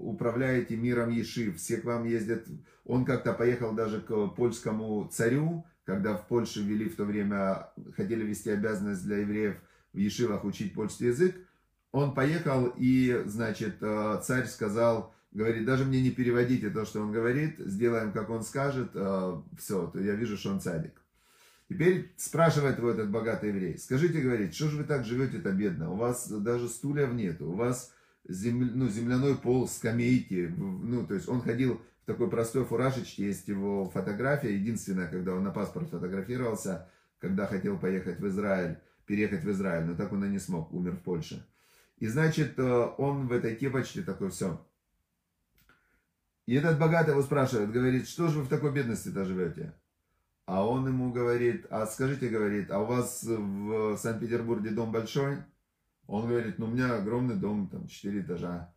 управляете 0.00 0.76
миром 0.76 1.10
Ешив, 1.10 1.56
все 1.56 1.78
к 1.78 1.84
вам 1.84 2.04
ездят. 2.04 2.46
Он 2.84 3.04
как-то 3.04 3.32
поехал 3.32 3.72
даже 3.72 4.00
к 4.00 4.28
польскому 4.28 5.08
царю, 5.08 5.64
когда 5.84 6.16
в 6.16 6.26
Польше 6.26 6.62
ввели 6.62 6.88
в 6.88 6.96
то 6.96 7.04
время, 7.04 7.68
хотели 7.96 8.24
ввести 8.24 8.50
обязанность 8.50 9.04
для 9.04 9.18
евреев 9.18 9.56
в 9.92 9.98
Ешивах 9.98 10.44
учить 10.44 10.74
польский 10.74 11.08
язык, 11.08 11.36
он 11.92 12.14
поехал 12.14 12.72
и, 12.76 13.22
значит, 13.26 13.76
э, 13.80 14.20
царь 14.24 14.46
сказал, 14.46 15.14
говорит, 15.30 15.64
даже 15.64 15.84
мне 15.84 16.02
не 16.02 16.10
переводите 16.10 16.70
то, 16.70 16.84
что 16.84 17.00
он 17.00 17.12
говорит, 17.12 17.58
сделаем, 17.58 18.12
как 18.12 18.30
он 18.30 18.42
скажет, 18.42 18.90
э, 18.94 19.40
все, 19.58 19.86
то 19.86 20.00
я 20.00 20.14
вижу, 20.14 20.36
что 20.36 20.50
он 20.50 20.60
цадик. 20.60 21.00
Теперь 21.68 22.12
спрашивает 22.16 22.78
его 22.78 22.90
этот 22.90 23.10
богатый 23.10 23.50
еврей, 23.50 23.78
скажите, 23.78 24.20
говорит, 24.20 24.54
что 24.54 24.68
же 24.68 24.78
вы 24.78 24.84
так 24.84 25.04
живете-то 25.04 25.52
бедно, 25.52 25.92
у 25.92 25.96
вас 25.96 26.28
даже 26.28 26.68
стульев 26.68 27.12
нету, 27.12 27.50
у 27.50 27.54
вас 27.54 27.92
земля, 28.28 28.70
ну, 28.74 28.88
земляной 28.88 29.36
пол, 29.36 29.68
скамейки, 29.68 30.52
ну, 30.56 31.06
то 31.06 31.14
есть 31.14 31.28
он 31.28 31.40
ходил 31.40 31.80
в 32.04 32.06
такой 32.06 32.28
простой 32.28 32.66
фуражечке, 32.66 33.24
есть 33.24 33.48
его 33.48 33.86
фотография, 33.88 34.54
единственная, 34.54 35.08
когда 35.08 35.34
он 35.34 35.42
на 35.42 35.50
паспорт 35.50 35.88
фотографировался, 35.88 36.86
когда 37.18 37.46
хотел 37.46 37.78
поехать 37.78 38.20
в 38.20 38.28
Израиль. 38.28 38.78
переехать 39.06 39.44
в 39.44 39.50
Израиль, 39.50 39.84
но 39.84 39.94
так 39.94 40.12
он 40.12 40.24
и 40.24 40.28
не 40.28 40.38
смог, 40.38 40.72
умер 40.72 40.96
в 40.96 41.00
Польше. 41.00 41.46
И 41.98 42.06
значит, 42.06 42.58
э, 42.58 42.88
он 42.96 43.26
в 43.26 43.32
этой 43.32 43.54
кепочке 43.54 44.02
такой, 44.02 44.30
все. 44.30 44.66
И 46.46 46.54
этот 46.54 46.78
богатый 46.78 47.10
его 47.10 47.22
спрашивает, 47.22 47.70
говорит, 47.70 48.08
что 48.08 48.28
же 48.28 48.38
вы 48.38 48.44
в 48.44 48.48
такой 48.48 48.72
бедности-то 48.72 49.24
живете? 49.24 49.74
А 50.46 50.66
он 50.66 50.86
ему 50.86 51.12
говорит, 51.12 51.66
а 51.70 51.86
скажите, 51.86 52.28
говорит, 52.28 52.70
а 52.70 52.80
у 52.80 52.86
вас 52.86 53.22
в 53.24 53.96
Санкт-Петербурге 53.96 54.70
дом 54.70 54.92
большой? 54.92 55.38
Он 56.06 56.28
говорит, 56.28 56.58
ну 56.58 56.66
у 56.66 56.70
меня 56.70 56.96
огромный 56.96 57.36
дом, 57.36 57.68
там, 57.68 57.86
4 57.86 58.20
этажа. 58.20 58.73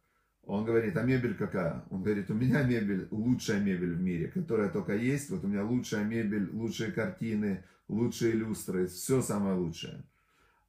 Он 0.48 0.64
говорит, 0.64 0.96
а 0.96 1.04
мебель 1.04 1.36
какая? 1.36 1.84
Он 1.90 2.04
говорит, 2.04 2.32
у 2.32 2.34
меня 2.34 2.64
мебель, 2.64 3.10
лучшая 3.12 3.60
мебель 3.60 3.96
в 3.96 4.02
мире, 4.02 4.30
которая 4.30 4.70
только 4.70 4.96
есть. 4.96 5.30
Вот 5.30 5.44
у 5.44 5.48
меня 5.48 5.66
лучшая 5.66 6.06
мебель, 6.06 6.50
лучшие 6.52 6.94
картины, 6.94 7.66
лучшие 7.90 8.32
люстры, 8.32 8.88
все 8.88 9.22
самое 9.22 9.58
лучшее. 9.58 10.06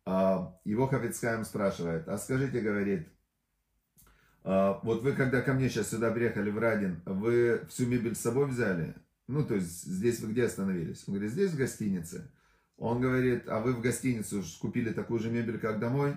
А, 0.05 0.59
его 0.65 0.89
Хафицкаем 0.89 1.45
спрашивает, 1.45 2.09
а 2.09 2.19
скажите, 2.19 2.61
говорит, 2.61 3.07
а, 4.43 4.81
вот 4.83 5.03
вы 5.03 5.13
когда 5.13 5.43
ко 5.43 5.53
мне 5.55 5.69
сейчас 5.69 5.91
сюда 5.91 6.11
приехали 6.11 6.51
в 6.51 6.59
Радин, 6.59 7.01
вы 7.07 7.65
всю 7.69 7.87
мебель 7.87 8.17
с 8.17 8.21
собой 8.21 8.47
взяли? 8.47 8.97
Ну, 9.29 9.45
то 9.45 9.55
есть 9.55 9.85
здесь 9.85 10.19
вы 10.19 10.33
где 10.33 10.47
остановились? 10.47 11.05
Он 11.07 11.15
говорит, 11.15 11.31
здесь 11.31 11.53
в 11.53 11.57
гостинице. 11.57 12.33
Он 12.79 13.01
говорит, 13.01 13.49
а 13.49 13.61
вы 13.61 13.75
в 13.75 13.81
гостиницу 13.81 14.43
купили 14.61 14.93
такую 14.93 15.21
же 15.21 15.31
мебель, 15.31 15.61
как 15.61 15.79
домой? 15.79 16.17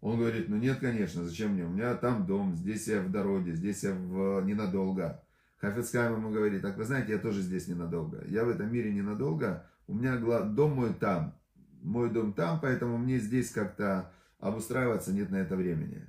Он 0.00 0.18
говорит, 0.18 0.48
ну 0.48 0.56
нет, 0.56 0.78
конечно, 0.78 1.24
зачем 1.24 1.52
мне? 1.52 1.64
У 1.64 1.68
меня 1.68 1.94
там 1.94 2.26
дом, 2.26 2.56
здесь 2.56 2.88
я 2.88 3.02
в 3.02 3.10
дороге, 3.10 3.54
здесь 3.54 3.82
я 3.82 3.92
в... 3.92 4.40
ненадолго. 4.42 5.22
Хафицкайм 5.58 6.14
ему 6.14 6.30
говорит, 6.30 6.62
так 6.62 6.78
вы 6.78 6.84
знаете, 6.84 7.12
я 7.12 7.18
тоже 7.18 7.42
здесь 7.42 7.68
ненадолго. 7.68 8.24
Я 8.26 8.44
в 8.44 8.48
этом 8.48 8.72
мире 8.72 8.92
ненадолго, 8.92 9.66
у 9.86 9.94
меня 9.94 10.16
дом 10.16 10.72
мой 10.72 10.94
там, 10.94 11.38
мой 11.82 12.08
дом 12.10 12.32
там, 12.32 12.60
поэтому 12.60 12.96
мне 12.96 13.18
здесь 13.18 13.50
как-то 13.50 14.10
обустраиваться 14.38 15.12
нет 15.12 15.30
на 15.30 15.36
это 15.36 15.56
времени. 15.56 16.06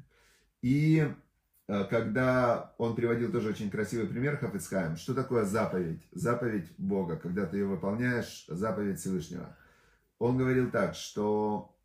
И 0.61 1.05
э, 1.67 1.83
когда 1.89 2.73
он 2.77 2.95
приводил 2.95 3.29
тоже 3.29 3.49
очень 3.49 3.69
красивый 3.69 4.07
пример 4.07 4.37
Хафицкайм, 4.37 4.95
что 4.95 5.13
такое 5.13 5.43
заповедь? 5.43 6.07
Заповедь 6.13 6.71
Бога, 6.77 7.17
когда 7.17 7.45
ты 7.45 7.57
ее 7.57 7.65
выполняешь, 7.65 8.45
заповедь 8.47 8.99
Всевышнего. 8.99 9.57
Он 10.17 10.37
говорил 10.37 10.71
так, 10.71 10.95
что 10.95 11.75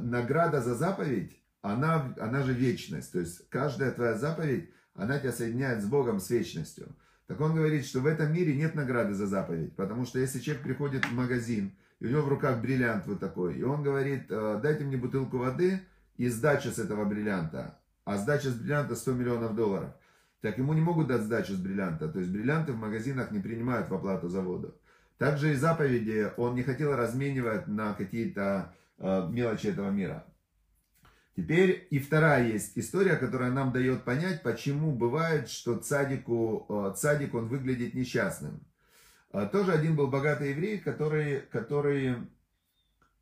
награда 0.00 0.60
за 0.60 0.74
заповедь, 0.74 1.38
она, 1.62 2.14
она 2.20 2.42
же 2.42 2.52
вечность. 2.52 3.12
То 3.12 3.20
есть 3.20 3.48
каждая 3.48 3.90
твоя 3.92 4.14
заповедь, 4.14 4.70
она 4.94 5.18
тебя 5.18 5.32
соединяет 5.32 5.82
с 5.82 5.86
Богом, 5.86 6.20
с 6.20 6.30
вечностью. 6.30 6.94
Так 7.26 7.40
он 7.40 7.54
говорит, 7.54 7.86
что 7.86 8.00
в 8.00 8.06
этом 8.06 8.32
мире 8.32 8.54
нет 8.54 8.74
награды 8.74 9.14
за 9.14 9.26
заповедь. 9.26 9.74
Потому 9.76 10.04
что 10.04 10.18
если 10.18 10.40
человек 10.40 10.62
приходит 10.62 11.04
в 11.06 11.12
магазин, 11.12 11.72
и 12.00 12.06
у 12.06 12.10
него 12.10 12.22
в 12.22 12.28
руках 12.28 12.60
бриллиант 12.60 13.06
вот 13.06 13.18
такой, 13.18 13.56
и 13.56 13.62
он 13.62 13.82
говорит, 13.82 14.26
«Э, 14.28 14.60
дайте 14.62 14.84
мне 14.84 14.96
бутылку 14.96 15.38
воды 15.38 15.80
и 16.16 16.28
сдачу 16.28 16.70
с 16.70 16.78
этого 16.78 17.04
бриллианта. 17.04 17.78
А 18.04 18.18
сдача 18.18 18.50
с 18.50 18.54
бриллианта 18.54 18.94
100 18.94 19.12
миллионов 19.12 19.54
долларов. 19.54 19.90
Так 20.42 20.58
ему 20.58 20.74
не 20.74 20.82
могут 20.82 21.06
дать 21.06 21.22
сдачу 21.22 21.54
с 21.54 21.58
бриллианта. 21.58 22.08
То 22.08 22.18
есть 22.18 22.30
бриллианты 22.30 22.72
в 22.72 22.76
магазинах 22.76 23.30
не 23.30 23.40
принимают 23.40 23.88
в 23.88 23.94
оплату 23.94 24.28
за 24.28 24.42
воду. 24.42 24.74
Также 25.16 25.52
и 25.52 25.56
заповеди 25.56 26.30
он 26.36 26.54
не 26.54 26.62
хотел 26.62 26.94
разменивать 26.94 27.66
на 27.66 27.94
какие-то 27.94 28.74
мелочи 28.98 29.66
этого 29.68 29.90
мира. 29.90 30.24
Теперь 31.36 31.88
и 31.90 31.98
вторая 31.98 32.46
есть 32.46 32.78
история, 32.78 33.16
которая 33.16 33.50
нам 33.50 33.72
дает 33.72 34.04
понять, 34.04 34.42
почему 34.42 34.92
бывает, 34.92 35.48
что 35.48 35.76
цадику, 35.76 36.66
э, 36.68 36.94
цадик, 36.96 37.34
он 37.34 37.48
выглядит 37.48 37.94
несчастным. 37.94 38.64
Э, 39.32 39.48
тоже 39.50 39.72
один 39.72 39.96
был 39.96 40.06
богатый 40.06 40.50
еврей, 40.50 40.78
который, 40.78 41.40
который 41.40 42.18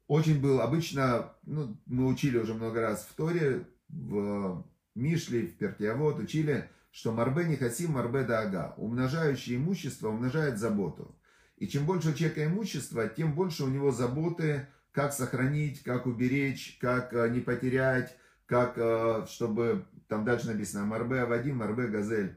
очень 0.09 0.43
был 0.43 0.61
обычно, 0.61 1.33
ну, 1.45 1.81
мы 1.87 2.07
учили 2.07 2.37
уже 2.37 2.53
много 2.53 2.83
раз 2.83 3.09
в 3.11 3.15
Торе, 3.15 3.67
в 3.89 4.67
Мишле, 4.95 5.47
в 5.47 5.57
Пертиавод, 5.57 6.19
учили, 6.19 6.69
что 6.91 7.13
Марбе 7.13 7.45
не 7.47 7.57
хасим, 7.57 7.93
Марбе 7.93 8.21
ага. 8.21 8.75
Умножающее 8.77 9.57
имущество 9.57 10.09
умножает 10.09 10.59
заботу. 10.59 11.17
И 11.57 11.67
чем 11.67 11.87
больше 11.87 12.11
у 12.11 12.13
человека 12.13 12.45
имущества, 12.45 13.09
тем 13.09 13.35
больше 13.35 13.65
у 13.65 13.69
него 13.69 13.91
заботы 13.91 14.67
как 14.93 15.13
сохранить, 15.13 15.83
как 15.83 16.07
уберечь, 16.07 16.79
как 16.81 17.13
э, 17.15 17.29
не 17.31 17.41
потерять, 17.41 18.17
как, 18.47 18.75
э, 18.77 19.27
чтобы, 19.29 19.85
там 20.09 20.25
дальше 20.25 20.49
написано, 20.49 20.85
Марбе 20.85 21.25
Вадим, 21.25 21.57
Марбе 21.57 21.89
Газель. 21.89 22.35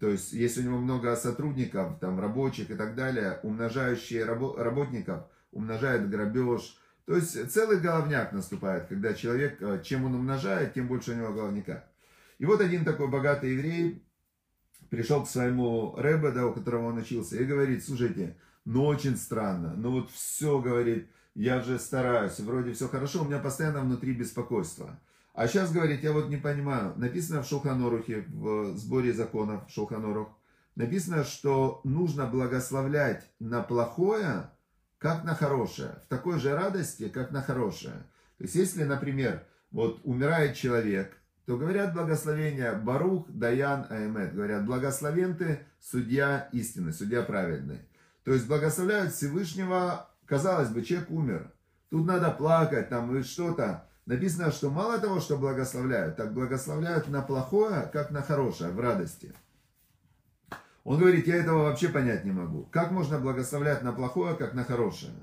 То 0.00 0.08
есть, 0.08 0.32
если 0.32 0.62
у 0.62 0.64
него 0.64 0.78
много 0.78 1.14
сотрудников, 1.16 1.98
там, 2.00 2.20
рабочих 2.20 2.70
и 2.70 2.74
так 2.74 2.94
далее, 2.94 3.40
умножающие 3.42 4.24
рабо 4.24 4.56
работников, 4.56 5.24
умножает 5.52 6.08
грабеж. 6.08 6.78
То 7.04 7.16
есть, 7.16 7.52
целый 7.52 7.78
головняк 7.78 8.32
наступает, 8.32 8.86
когда 8.86 9.12
человек, 9.14 9.60
э, 9.60 9.82
чем 9.84 10.04
он 10.04 10.14
умножает, 10.14 10.74
тем 10.74 10.86
больше 10.86 11.12
у 11.12 11.14
него 11.14 11.32
головняка. 11.32 11.84
И 12.38 12.46
вот 12.46 12.60
один 12.60 12.84
такой 12.84 13.08
богатый 13.08 13.52
еврей 13.52 14.02
пришел 14.90 15.24
к 15.24 15.28
своему 15.28 15.94
Рэбе, 15.96 16.30
да, 16.30 16.46
у 16.46 16.52
которого 16.52 16.86
он 16.86 16.98
учился, 16.98 17.36
и 17.36 17.44
говорит, 17.44 17.84
слушайте, 17.84 18.36
ну 18.64 18.84
очень 18.84 19.16
странно, 19.16 19.74
ну 19.76 19.92
вот 19.92 20.10
все, 20.10 20.60
говорит, 20.60 21.08
я 21.36 21.60
же 21.60 21.78
стараюсь, 21.78 22.40
вроде 22.40 22.72
все 22.72 22.88
хорошо, 22.88 23.22
у 23.22 23.26
меня 23.26 23.38
постоянно 23.38 23.80
внутри 23.80 24.14
беспокойство. 24.14 24.98
А 25.34 25.46
сейчас, 25.46 25.70
говорит, 25.70 26.02
я 26.02 26.12
вот 26.12 26.30
не 26.30 26.38
понимаю, 26.38 26.94
написано 26.96 27.42
в 27.42 27.46
Шулханорухе, 27.46 28.24
в 28.28 28.74
сборе 28.76 29.12
законов 29.12 29.68
Шулханорух, 29.68 30.28
написано, 30.76 31.24
что 31.24 31.82
нужно 31.84 32.24
благословлять 32.26 33.30
на 33.38 33.62
плохое, 33.62 34.50
как 34.96 35.24
на 35.24 35.34
хорошее, 35.34 36.00
в 36.06 36.08
такой 36.08 36.38
же 36.38 36.54
радости, 36.54 37.10
как 37.10 37.32
на 37.32 37.42
хорошее. 37.42 38.06
То 38.38 38.44
есть, 38.44 38.54
если, 38.54 38.84
например, 38.84 39.44
вот 39.70 40.00
умирает 40.04 40.56
человек, 40.56 41.18
то 41.44 41.58
говорят 41.58 41.92
благословения 41.92 42.72
Барух, 42.72 43.30
Даян, 43.30 43.86
Аэмет. 43.90 44.34
Говорят, 44.34 44.64
благословен 44.64 45.36
ты, 45.36 45.60
судья 45.80 46.48
истины, 46.52 46.92
судья 46.92 47.22
праведный. 47.22 47.80
То 48.24 48.32
есть 48.32 48.48
благословляют 48.48 49.12
Всевышнего 49.12 50.08
Казалось 50.26 50.70
бы, 50.70 50.82
человек 50.82 51.10
умер. 51.10 51.52
Тут 51.90 52.06
надо 52.06 52.30
плакать, 52.30 52.88
там 52.88 53.22
что-то. 53.22 53.88
Написано, 54.06 54.50
что 54.50 54.70
мало 54.70 54.98
того, 54.98 55.20
что 55.20 55.36
благословляют, 55.36 56.16
так 56.16 56.32
благословляют 56.32 57.08
на 57.08 57.22
плохое, 57.22 57.88
как 57.92 58.10
на 58.10 58.22
хорошее, 58.22 58.70
в 58.70 58.80
радости. 58.80 59.34
Он 60.84 60.98
говорит, 61.00 61.26
я 61.26 61.36
этого 61.36 61.64
вообще 61.64 61.88
понять 61.88 62.24
не 62.24 62.30
могу. 62.30 62.64
Как 62.70 62.92
можно 62.92 63.18
благословлять 63.18 63.82
на 63.82 63.92
плохое, 63.92 64.36
как 64.36 64.54
на 64.54 64.62
хорошее? 64.62 65.14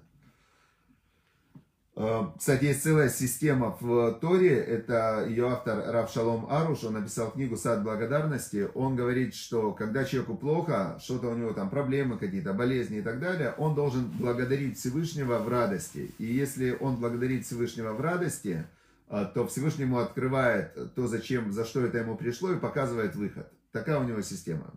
Э, 1.95 2.23
кстати, 2.38 2.65
есть 2.65 2.81
целая 2.81 3.09
система 3.09 3.77
в 3.79 4.13
Торе, 4.13 4.55
это 4.55 5.25
ее 5.27 5.50
автор 5.50 5.91
Рав 5.91 6.12
Шалом 6.12 6.47
Аруш, 6.50 6.83
он 6.85 6.93
написал 6.93 7.31
книгу 7.31 7.55
«Сад 7.55 7.83
благодарности». 7.83 8.67
Он 8.73 8.95
говорит, 8.95 9.35
что 9.35 9.73
когда 9.73 10.03
человеку 10.03 10.35
плохо, 10.35 10.97
что-то 11.01 11.27
у 11.27 11.35
него 11.35 11.53
там 11.53 11.69
проблемы 11.69 12.17
какие-то, 12.17 12.53
болезни 12.53 12.97
и 12.97 13.01
так 13.01 13.19
далее, 13.19 13.53
он 13.57 13.75
должен 13.75 14.09
благодарить 14.09 14.79
Всевышнего 14.79 15.38
в 15.38 15.47
радости. 15.47 16.12
И 16.17 16.25
если 16.25 16.75
он 16.79 16.97
благодарит 16.97 17.45
Всевышнего 17.45 17.93
в 17.93 18.01
радости, 18.01 18.65
э, 19.09 19.25
то 19.33 19.45
Всевышнему 19.45 20.00
открывает 20.00 20.95
то, 20.95 21.05
зачем, 21.05 21.51
за 21.51 21.63
что 21.63 21.85
это 21.85 22.00
ему 22.00 22.15
пришло 22.15 22.51
и 22.51 22.59
показывает 22.59 23.15
выход. 23.15 23.47
Такая 23.71 24.00
у 24.00 24.03
него 24.03 24.21
система. 24.21 24.73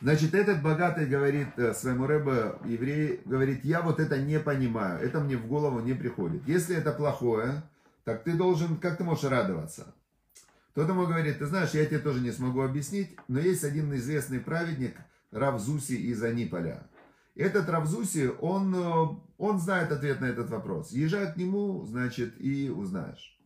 Значит, 0.00 0.34
этот 0.34 0.62
богатый 0.62 1.06
говорит 1.06 1.48
э, 1.58 1.74
своему 1.74 2.06
рэбе, 2.06 2.54
еврей, 2.64 3.20
говорит, 3.26 3.64
я 3.64 3.82
вот 3.82 4.00
это 4.00 4.18
не 4.18 4.40
понимаю, 4.40 4.98
это 5.00 5.20
мне 5.20 5.36
в 5.36 5.46
голову 5.46 5.80
не 5.80 5.92
приходит. 5.92 6.48
Если 6.48 6.74
это 6.74 6.92
плохое, 6.92 7.62
так 8.04 8.24
ты 8.24 8.32
должен, 8.32 8.78
как 8.78 8.96
ты 8.96 9.04
можешь 9.04 9.24
радоваться? 9.24 9.94
Тот 10.74 10.88
ему 10.88 11.06
говорит, 11.06 11.38
ты 11.38 11.46
знаешь, 11.46 11.72
я 11.72 11.84
тебе 11.84 11.98
тоже 11.98 12.20
не 12.20 12.32
смогу 12.32 12.62
объяснить, 12.62 13.14
но 13.28 13.38
есть 13.38 13.62
один 13.62 13.94
известный 13.94 14.40
праведник, 14.40 14.96
Равзуси 15.32 15.92
из 15.92 16.22
Аниполя. 16.22 16.82
Этот 17.36 17.68
Равзуси, 17.68 18.32
он, 18.40 18.74
э, 18.74 19.08
он 19.36 19.58
знает 19.60 19.92
ответ 19.92 20.20
на 20.20 20.26
этот 20.26 20.48
вопрос. 20.48 20.92
Езжай 20.92 21.32
к 21.32 21.36
нему, 21.36 21.84
значит, 21.84 22.40
и 22.40 22.70
узнаешь. 22.70 23.38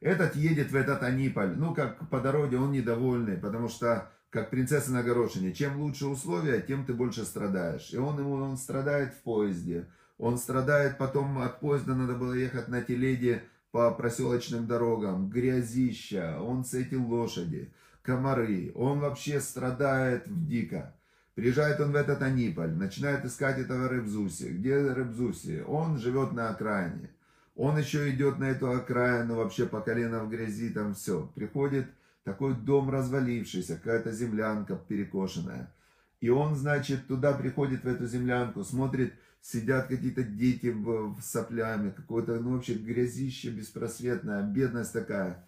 Этот 0.00 0.36
едет 0.36 0.70
в 0.70 0.76
этот 0.76 1.02
Аниполь, 1.02 1.56
ну, 1.56 1.74
как 1.74 2.08
по 2.10 2.20
дороге, 2.20 2.58
он 2.58 2.70
недовольный, 2.70 3.36
потому 3.36 3.68
что 3.68 4.10
как 4.36 4.50
принцесса 4.50 4.92
на 4.92 5.02
горошине. 5.02 5.54
Чем 5.54 5.80
лучше 5.80 6.06
условия, 6.06 6.60
тем 6.60 6.84
ты 6.84 6.92
больше 6.92 7.24
страдаешь. 7.24 7.88
И 7.94 7.96
он 7.96 8.18
ему 8.18 8.34
он 8.34 8.58
страдает 8.58 9.14
в 9.14 9.22
поезде. 9.22 9.86
Он 10.18 10.36
страдает 10.36 10.98
потом 10.98 11.38
от 11.38 11.58
поезда, 11.58 11.94
надо 11.94 12.12
было 12.12 12.34
ехать 12.34 12.68
на 12.68 12.82
телеге 12.82 13.44
по 13.70 13.90
проселочным 13.92 14.66
дорогам. 14.66 15.30
Грязища, 15.30 16.38
он 16.38 16.66
с 16.66 16.74
эти 16.74 16.96
лошади, 16.96 17.72
комары. 18.02 18.72
Он 18.74 19.00
вообще 19.00 19.40
страдает 19.40 20.24
дико. 20.26 20.94
Приезжает 21.34 21.80
он 21.80 21.92
в 21.92 21.96
этот 21.96 22.20
Аниполь, 22.20 22.74
начинает 22.74 23.24
искать 23.24 23.58
этого 23.58 23.88
Рыбзуси. 23.88 24.48
Где 24.48 24.76
Рыбзуси? 24.76 25.64
Он 25.66 25.96
живет 25.96 26.34
на 26.34 26.50
окраине. 26.50 27.08
Он 27.54 27.78
еще 27.78 28.10
идет 28.10 28.38
на 28.38 28.50
эту 28.50 28.70
окраину, 28.70 29.36
вообще 29.36 29.64
по 29.64 29.80
колено 29.80 30.24
в 30.24 30.28
грязи, 30.28 30.68
там 30.68 30.92
все. 30.92 31.26
Приходит 31.34 31.86
такой 32.26 32.56
дом 32.56 32.90
развалившийся, 32.90 33.76
какая-то 33.76 34.10
землянка 34.10 34.74
перекошенная. 34.74 35.72
И 36.20 36.28
он, 36.28 36.56
значит, 36.56 37.06
туда 37.06 37.32
приходит, 37.32 37.84
в 37.84 37.86
эту 37.86 38.08
землянку, 38.08 38.64
смотрит, 38.64 39.14
сидят 39.40 39.86
какие-то 39.86 40.24
дети 40.24 40.66
в, 40.66 41.14
в 41.14 41.22
соплями, 41.22 41.90
какое-то, 41.90 42.40
ну, 42.40 42.54
вообще 42.54 42.74
грязище 42.74 43.50
беспросветное, 43.50 44.42
бедность 44.42 44.92
такая. 44.92 45.46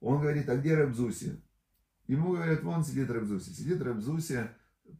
Он 0.00 0.20
говорит, 0.20 0.48
а 0.48 0.56
где 0.56 0.76
Рабзуси? 0.76 1.42
Ему 2.06 2.34
говорят, 2.34 2.62
вон 2.62 2.84
сидит 2.84 3.10
Рабзуси. 3.10 3.50
Сидит 3.50 3.82
Рабзуси, 3.82 4.50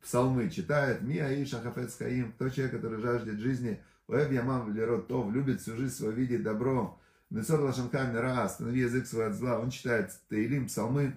псалмы 0.02 0.50
читает, 0.50 1.02
Ми 1.02 1.18
Аиша 1.18 1.60
Хафец 1.60 1.96
Хаим, 1.96 2.34
тот 2.38 2.52
человек, 2.52 2.74
который 2.74 2.98
жаждет 2.98 3.38
жизни, 3.38 3.80
Оэб 4.08 4.32
Ямам 4.32 4.74
Лерот 4.74 5.06
Тов, 5.06 5.32
любит 5.32 5.60
всю 5.60 5.76
жизнь 5.76 5.94
свою, 5.94 6.12
видит 6.12 6.42
добро, 6.42 7.00
Несор 7.30 7.60
Лашанха 7.60 8.06
Мира, 8.06 8.42
останови 8.42 8.80
язык 8.80 9.06
свой 9.06 9.28
от 9.28 9.34
зла, 9.34 9.60
он 9.60 9.70
читает 9.70 10.10
Таилим, 10.28 10.66
псалмы, 10.66 11.14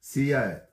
сияет. 0.00 0.68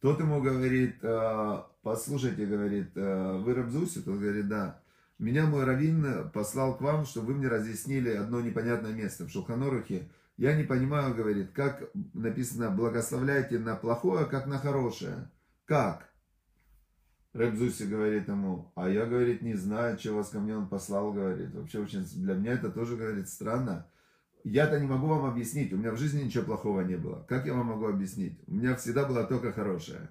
Тот 0.00 0.20
ему 0.20 0.40
говорит, 0.40 0.98
«А, 1.02 1.68
послушайте, 1.82 2.46
говорит, 2.46 2.92
«А, 2.94 3.38
вы 3.38 3.54
Рабзуси? 3.54 4.00
Тот 4.02 4.20
говорит, 4.20 4.48
да. 4.48 4.80
Меня 5.18 5.46
мой 5.46 5.64
раввин 5.64 6.30
послал 6.30 6.76
к 6.76 6.80
вам, 6.80 7.04
чтобы 7.04 7.28
вы 7.28 7.34
мне 7.34 7.48
разъяснили 7.48 8.10
одно 8.10 8.40
непонятное 8.40 8.92
место 8.92 9.24
в 9.24 9.30
Шулханорухе. 9.30 10.08
Я 10.36 10.54
не 10.54 10.62
понимаю, 10.62 11.12
говорит, 11.12 11.50
как 11.52 11.90
написано, 12.14 12.70
благословляйте 12.70 13.58
на 13.58 13.74
плохое, 13.74 14.26
как 14.26 14.46
на 14.46 14.58
хорошее. 14.58 15.28
Как? 15.64 16.07
Рэбзуси 17.34 17.84
говорит 17.84 18.28
ему, 18.28 18.72
а 18.74 18.88
я, 18.88 19.04
говорит, 19.04 19.42
не 19.42 19.54
знаю, 19.54 19.98
что 19.98 20.14
вас 20.14 20.30
ко 20.30 20.40
мне 20.40 20.56
он 20.56 20.68
послал, 20.68 21.12
говорит. 21.12 21.54
Вообще 21.54 21.80
очень, 21.80 22.04
для 22.04 22.34
меня 22.34 22.52
это 22.52 22.70
тоже, 22.70 22.96
говорит, 22.96 23.28
странно. 23.28 23.86
Я-то 24.44 24.80
не 24.80 24.86
могу 24.86 25.06
вам 25.06 25.26
объяснить, 25.26 25.72
у 25.72 25.76
меня 25.76 25.92
в 25.92 25.98
жизни 25.98 26.22
ничего 26.22 26.44
плохого 26.44 26.80
не 26.80 26.96
было. 26.96 27.24
Как 27.28 27.46
я 27.46 27.54
вам 27.54 27.66
могу 27.66 27.86
объяснить? 27.86 28.40
У 28.46 28.54
меня 28.54 28.76
всегда 28.76 29.04
было 29.04 29.24
только 29.24 29.52
хорошее. 29.52 30.08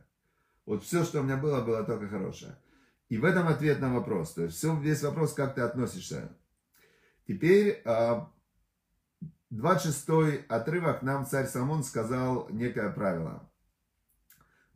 Вот 0.65 0.83
все, 0.83 1.03
что 1.03 1.21
у 1.21 1.23
меня 1.23 1.37
было, 1.37 1.61
было 1.61 1.83
только 1.83 2.07
хорошее. 2.07 2.55
И 3.09 3.17
в 3.17 3.25
этом 3.25 3.47
ответ 3.47 3.79
на 3.79 3.93
вопрос. 3.93 4.33
То 4.33 4.43
есть 4.43 4.57
все, 4.57 4.77
весь 4.77 5.01
вопрос, 5.01 5.33
как 5.33 5.55
ты 5.55 5.61
относишься. 5.61 6.29
Теперь 7.25 7.81
26 9.49 10.09
а, 10.09 10.55
отрывок 10.55 11.01
нам 11.01 11.25
царь 11.25 11.47
Самон 11.47 11.83
сказал 11.83 12.47
некое 12.49 12.91
правило. 12.91 13.49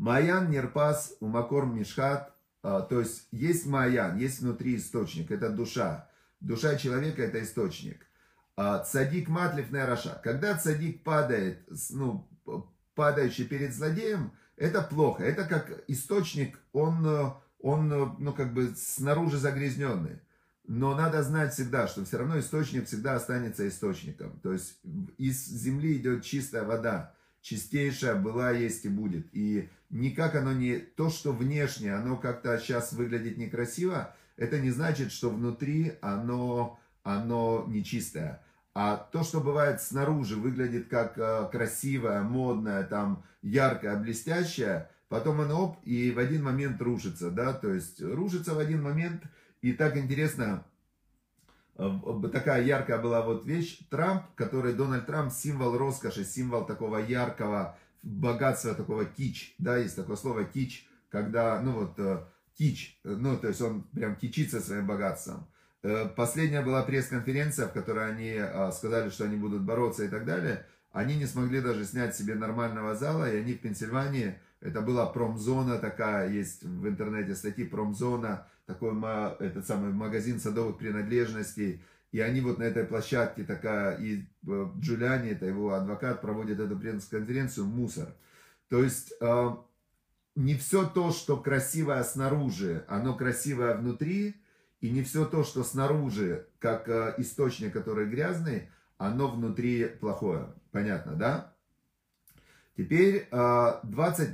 Маян 0.02 0.50
Нерпас 0.50 1.16
Умакор 1.20 1.68
Мишхат. 1.68 2.34
А, 2.64 2.82
то 2.82 3.02
есть 3.02 3.28
есть 3.32 3.68
Маян, 3.68 4.18
есть 4.18 4.42
внутри 4.42 4.78
источник. 4.78 5.30
Это 5.30 5.50
душа. 5.50 6.10
Душа 6.40 6.76
человека 6.76 7.22
это 7.22 7.42
источник. 7.44 8.08
А, 8.56 8.80
цадик 8.80 9.30
матлив 9.30 9.72
нераша. 9.72 10.20
Когда 10.24 10.58
цадик 10.58 11.04
падает, 11.04 11.68
ну, 11.92 12.28
падающий 12.96 13.46
перед 13.46 13.76
злодеем, 13.76 14.32
это 14.58 14.82
плохо. 14.82 15.24
Это 15.24 15.46
как 15.46 15.84
источник, 15.88 16.58
он 16.74 17.06
он, 17.60 17.94
э, 17.94 18.08
ну, 18.18 18.34
как 18.34 18.56
бы 18.56 18.74
снаружи 18.76 19.38
загрязненный. 19.38 20.20
Но 20.66 20.96
надо 20.96 21.22
знать 21.22 21.54
всегда, 21.54 21.88
что 21.88 22.04
все 22.06 22.18
равно 22.18 22.40
источник 22.40 22.88
всегда 22.88 23.14
останется 23.16 23.68
источником. 23.68 24.40
То 24.40 24.52
есть 24.52 24.80
из 25.20 25.46
земли 25.46 25.98
идет 25.98 26.24
чистая 26.24 26.64
вода. 26.64 27.14
Чистейшая 27.42 28.16
была, 28.16 28.52
есть 28.52 28.86
и 28.86 28.90
будет. 28.90 29.28
И 29.34 29.70
никак 29.90 30.36
оно 30.36 30.54
не... 30.54 30.78
То, 30.78 31.10
что 31.10 31.32
внешне, 31.32 31.94
оно 31.94 32.18
как-то 32.18 32.58
сейчас 32.60 32.94
выглядит 32.94 33.38
некрасиво, 33.38 34.16
это 34.38 34.60
не 34.60 34.72
значит, 34.72 35.12
что 35.12 35.30
внутри 35.30 35.94
оно, 36.02 36.80
оно 37.04 37.66
нечистое. 37.68 38.44
А 38.74 38.96
то, 38.96 39.24
что 39.24 39.42
бывает 39.42 39.82
снаружи, 39.82 40.36
выглядит 40.36 40.88
как 40.88 41.18
э, 41.18 41.50
красивое, 41.52 42.22
модное, 42.22 42.84
там, 42.84 43.24
яркое, 43.42 43.98
блестящее, 43.98 44.90
потом 45.10 45.42
оно 45.42 45.66
оп, 45.66 45.78
и 45.84 46.12
в 46.12 46.20
один 46.20 46.44
момент 46.44 46.82
рушится, 46.82 47.32
да, 47.32 47.54
то 47.54 47.74
есть 47.74 48.02
рушится 48.02 48.54
в 48.54 48.60
один 48.60 48.82
момент, 48.82 49.24
и 49.62 49.74
так 49.74 49.98
интересно, 49.98 50.64
такая 52.32 52.64
яркая 52.64 53.00
была 53.00 53.22
вот 53.22 53.46
вещь, 53.46 53.80
Трамп, 53.90 54.24
который, 54.36 54.74
Дональд 54.74 55.06
Трамп, 55.06 55.32
символ 55.32 55.78
роскоши, 55.78 56.24
символ 56.24 56.66
такого 56.66 56.98
яркого 56.98 57.78
богатства, 58.04 58.74
такого 58.76 59.06
кич, 59.06 59.56
да, 59.58 59.78
есть 59.78 59.96
такое 59.96 60.16
слово 60.16 60.44
кич, 60.44 60.88
когда, 61.10 61.62
ну 61.62 61.72
вот, 61.72 62.00
э, 62.00 62.24
кич, 62.58 63.00
ну, 63.04 63.38
то 63.38 63.48
есть 63.48 63.62
он 63.62 63.84
прям 63.84 64.16
кичится 64.16 64.60
своим 64.60 64.88
богатством. 64.88 65.48
Э, 65.84 66.08
последняя 66.16 66.62
была 66.62 66.84
пресс-конференция, 66.84 67.68
в 67.68 67.74
которой 67.74 68.10
они 68.12 68.40
сказали, 68.72 69.10
что 69.10 69.26
они 69.26 69.36
будут 69.36 69.62
бороться 69.64 70.04
и 70.04 70.08
так 70.08 70.26
далее. 70.26 70.66
Они 70.92 71.16
не 71.16 71.26
смогли 71.26 71.62
даже 71.62 71.86
снять 71.86 72.16
себе 72.16 72.36
нормального 72.36 72.96
зала, 72.96 73.32
и 73.32 73.38
они 73.38 73.54
в 73.54 73.62
Пенсильвании 73.62 74.36
это 74.60 74.82
была 74.82 75.08
промзона 75.08 75.80
такая, 75.80 76.30
есть 76.30 76.64
в 76.64 76.88
интернете 76.88 77.34
статьи 77.34 77.66
промзона, 77.66 78.48
такой 78.66 78.92
этот 79.40 79.66
самый 79.66 79.92
магазин 79.92 80.40
садовых 80.40 80.78
принадлежностей. 80.78 81.84
И 82.12 82.20
они 82.20 82.42
вот 82.42 82.58
на 82.58 82.64
этой 82.64 82.84
площадке 82.84 83.44
такая, 83.44 83.98
и 83.98 84.26
э, 84.46 84.68
Джулиани, 84.80 85.30
это 85.30 85.46
его 85.46 85.74
адвокат, 85.74 86.22
проводит 86.22 86.60
эту 86.60 86.78
пресс-конференцию 86.78 87.68
«Мусор». 87.68 88.14
То 88.68 88.84
есть 88.84 89.14
э, 89.22 89.50
не 90.36 90.56
все 90.56 90.86
то, 90.86 91.12
что 91.12 91.38
красивое 91.38 92.04
снаружи, 92.04 92.84
оно 92.90 93.16
красивое 93.16 93.76
внутри, 93.76 94.36
и 94.82 94.90
не 94.90 95.04
все 95.04 95.26
то, 95.26 95.44
что 95.44 95.64
снаружи, 95.64 96.48
как 96.60 96.90
э, 96.90 97.14
источник, 97.18 97.72
который 97.72 98.08
грязный, 98.08 98.70
оно 98.98 99.30
внутри 99.30 99.86
плохое. 99.86 100.54
Понятно, 100.72 101.16
да? 101.16 101.54
Теперь 102.78 103.28
20, 103.30 103.32
а, 103.32 103.82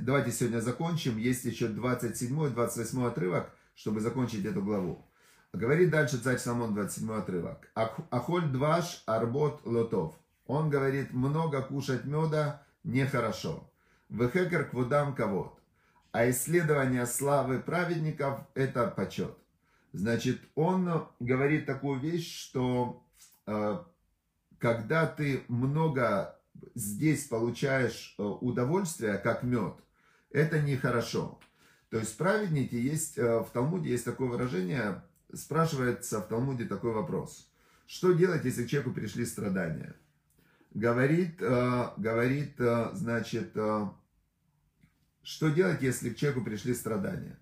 давайте 0.00 0.30
сегодня 0.30 0.60
закончим. 0.60 1.18
Есть 1.18 1.44
еще 1.44 1.66
27-28 1.66 3.06
отрывок, 3.06 3.50
чтобы 3.78 4.00
закончить 4.00 4.44
эту 4.44 4.60
главу. 4.60 5.06
Говорит 5.52 5.90
дальше 5.90 6.18
царь 6.18 6.38
Самон, 6.38 6.74
27 6.74 7.12
отрывок. 7.12 7.70
Ахоль 7.74 8.48
дваш 8.50 9.02
арбот 9.06 9.64
лотов. 9.64 10.16
Он 10.46 10.68
говорит, 10.68 11.12
много 11.12 11.62
кушать 11.62 12.04
меда 12.04 12.62
нехорошо. 12.82 13.70
Вехекер 14.08 14.68
квудам 14.68 15.14
кавод. 15.14 15.58
А 16.10 16.28
исследование 16.28 17.06
славы 17.06 17.60
праведников– 17.60 18.40
это 18.54 18.88
почет. 18.88 19.36
Значит, 19.92 20.40
он 20.54 21.06
говорит 21.20 21.66
такую 21.66 22.00
вещь, 22.00 22.36
что 22.36 23.04
э, 23.46 23.78
когда 24.58 25.06
ты 25.06 25.44
много 25.48 26.36
здесь 26.74 27.28
получаешь 27.28 28.14
э, 28.18 28.22
удовольствие, 28.22 29.18
как 29.18 29.44
мед, 29.44 29.74
это 30.30 30.60
нехорошо. 30.60 31.38
То 31.90 31.98
есть 31.98 32.16
праведники 32.16 32.74
есть, 32.74 33.18
э, 33.18 33.40
в 33.40 33.50
Талмуде 33.52 33.90
есть 33.90 34.04
такое 34.04 34.28
выражение, 34.28 35.02
спрашивается 35.32 36.20
в 36.20 36.28
Талмуде 36.28 36.64
такой 36.64 36.92
вопрос. 36.92 37.50
Что 37.86 38.12
делать, 38.12 38.44
если 38.44 38.64
к 38.64 38.68
человеку 38.68 38.92
пришли 38.92 39.24
страдания? 39.24 39.94
Говорит, 40.74 41.40
э, 41.40 41.90
говорит, 41.96 42.56
значит, 42.92 43.52
что 45.22 45.48
делать, 45.48 45.82
если 45.82 46.10
к 46.10 46.16
человеку 46.16 46.44
пришли 46.44 46.74
страдания? 46.74 47.38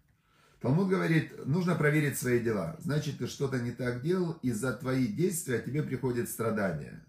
Талмуд 0.61 0.89
говорит, 0.89 1.47
нужно 1.47 1.75
проверить 1.75 2.19
свои 2.19 2.41
дела. 2.41 2.77
Значит, 2.79 3.19
ты 3.19 3.27
что-то 3.27 3.59
не 3.59 3.73
так 3.73 4.03
делал, 4.03 4.33
из-за 4.43 4.73
твоих 4.73 5.15
действий 5.15 5.61
тебе 5.65 5.83
приходят 5.83 6.29
страдания. 6.29 7.05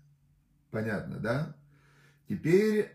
Понятно, 0.69 1.17
да? 1.17 1.56
Теперь, 2.28 2.93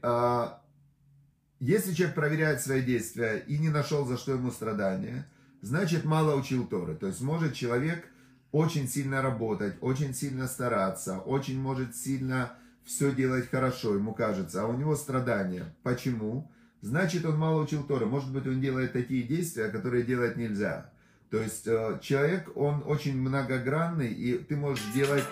если 1.65 1.95
человек 1.95 2.17
проверяет 2.17 2.61
свои 2.61 2.83
действия 2.83 3.45
и 3.47 3.57
не 3.57 3.69
нашел, 3.69 4.05
за 4.05 4.17
что 4.17 4.33
ему 4.33 4.51
страдания, 4.51 5.29
значит, 5.61 6.05
мало 6.05 6.35
учил 6.35 6.67
Торы. 6.67 6.97
То 6.97 7.07
есть, 7.07 7.21
может 7.21 7.55
человек 7.55 8.05
очень 8.51 8.89
сильно 8.89 9.23
работать, 9.23 9.75
очень 9.81 10.13
сильно 10.13 10.49
стараться, 10.49 11.19
очень 11.19 11.61
может 11.61 11.95
сильно 11.95 12.55
все 12.85 13.15
делать 13.15 13.49
хорошо, 13.49 13.95
ему 13.95 14.13
кажется, 14.13 14.65
а 14.65 14.67
у 14.67 14.77
него 14.77 14.97
страдания. 14.97 15.73
Почему? 15.85 16.51
Значит, 16.81 17.25
он 17.25 17.39
мало 17.39 17.63
учил 17.63 17.85
Торы. 17.85 18.07
Может 18.07 18.33
быть, 18.33 18.45
он 18.49 18.61
делает 18.61 18.93
такие 18.93 19.23
действия, 19.23 19.69
которые 19.69 20.03
делать 20.03 20.37
нельзя. 20.37 20.91
То 21.31 21.39
есть, 21.39 21.69
э, 21.69 22.01
человек, 22.03 22.51
он 22.57 22.83
очень 22.85 23.17
многогранный, 23.17 24.13
и 24.13 24.37
ты 24.37 24.57
можешь 24.57 24.85
делать, 24.93 25.23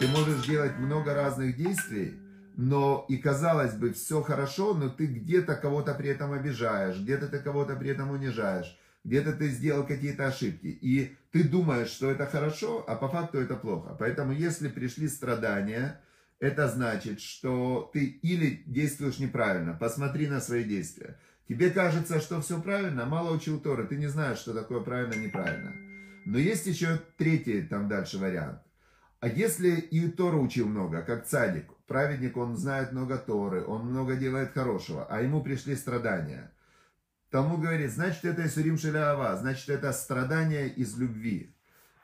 ты 0.00 0.08
можешь 0.08 0.46
делать 0.46 0.78
много 0.78 1.12
разных 1.12 1.54
действий, 1.54 2.18
но 2.56 3.04
и 3.08 3.18
казалось 3.18 3.74
бы, 3.74 3.92
все 3.92 4.22
хорошо, 4.22 4.72
но 4.74 4.88
ты 4.88 5.06
где-то 5.06 5.56
кого-то 5.56 5.94
при 5.94 6.08
этом 6.08 6.32
обижаешь, 6.32 6.98
где-то 6.98 7.28
ты 7.28 7.38
кого-то 7.38 7.76
при 7.76 7.90
этом 7.90 8.10
унижаешь, 8.10 8.78
где-то 9.04 9.34
ты 9.34 9.48
сделал 9.50 9.86
какие-то 9.86 10.26
ошибки, 10.26 10.66
и 10.66 11.16
ты 11.32 11.44
думаешь, 11.44 11.90
что 11.90 12.10
это 12.10 12.26
хорошо, 12.26 12.82
а 12.88 12.96
по 12.96 13.08
факту 13.08 13.38
это 13.38 13.56
плохо. 13.56 13.94
Поэтому 13.98 14.32
если 14.32 14.68
пришли 14.68 15.06
страдания, 15.06 16.00
это 16.40 16.66
значит, 16.68 17.20
что 17.20 17.90
ты 17.92 18.04
или 18.04 18.62
действуешь 18.66 19.18
неправильно, 19.18 19.74
посмотри 19.74 20.26
на 20.26 20.40
свои 20.40 20.64
действия. 20.64 21.18
Тебе 21.48 21.70
кажется, 21.70 22.20
что 22.20 22.40
все 22.40 22.60
правильно, 22.60 23.04
мало 23.04 23.36
учил 23.36 23.60
Торы, 23.60 23.86
ты 23.86 23.96
не 23.96 24.06
знаешь, 24.06 24.38
что 24.38 24.54
такое 24.54 24.80
правильно, 24.80 25.14
неправильно. 25.14 25.72
Но 26.24 26.38
есть 26.38 26.66
еще 26.66 27.00
третий 27.18 27.62
там 27.62 27.86
дальше 27.86 28.18
вариант. 28.18 28.60
А 29.20 29.28
если 29.28 29.76
и 29.76 30.08
Тору 30.08 30.42
учил 30.42 30.66
много, 30.66 31.02
как 31.02 31.26
цадик, 31.26 31.75
праведник, 31.86 32.36
он 32.36 32.56
знает 32.56 32.92
много 32.92 33.18
Торы, 33.18 33.64
он 33.64 33.86
много 33.86 34.16
делает 34.16 34.52
хорошего, 34.52 35.06
а 35.08 35.20
ему 35.20 35.42
пришли 35.42 35.76
страдания. 35.76 36.52
Тому 37.30 37.58
говорит, 37.58 37.90
значит, 37.90 38.24
это 38.24 38.46
Исурим 38.46 38.78
Шеляава, 38.78 39.36
значит, 39.36 39.68
это 39.68 39.92
страдание 39.92 40.68
из 40.68 40.96
любви. 40.96 41.54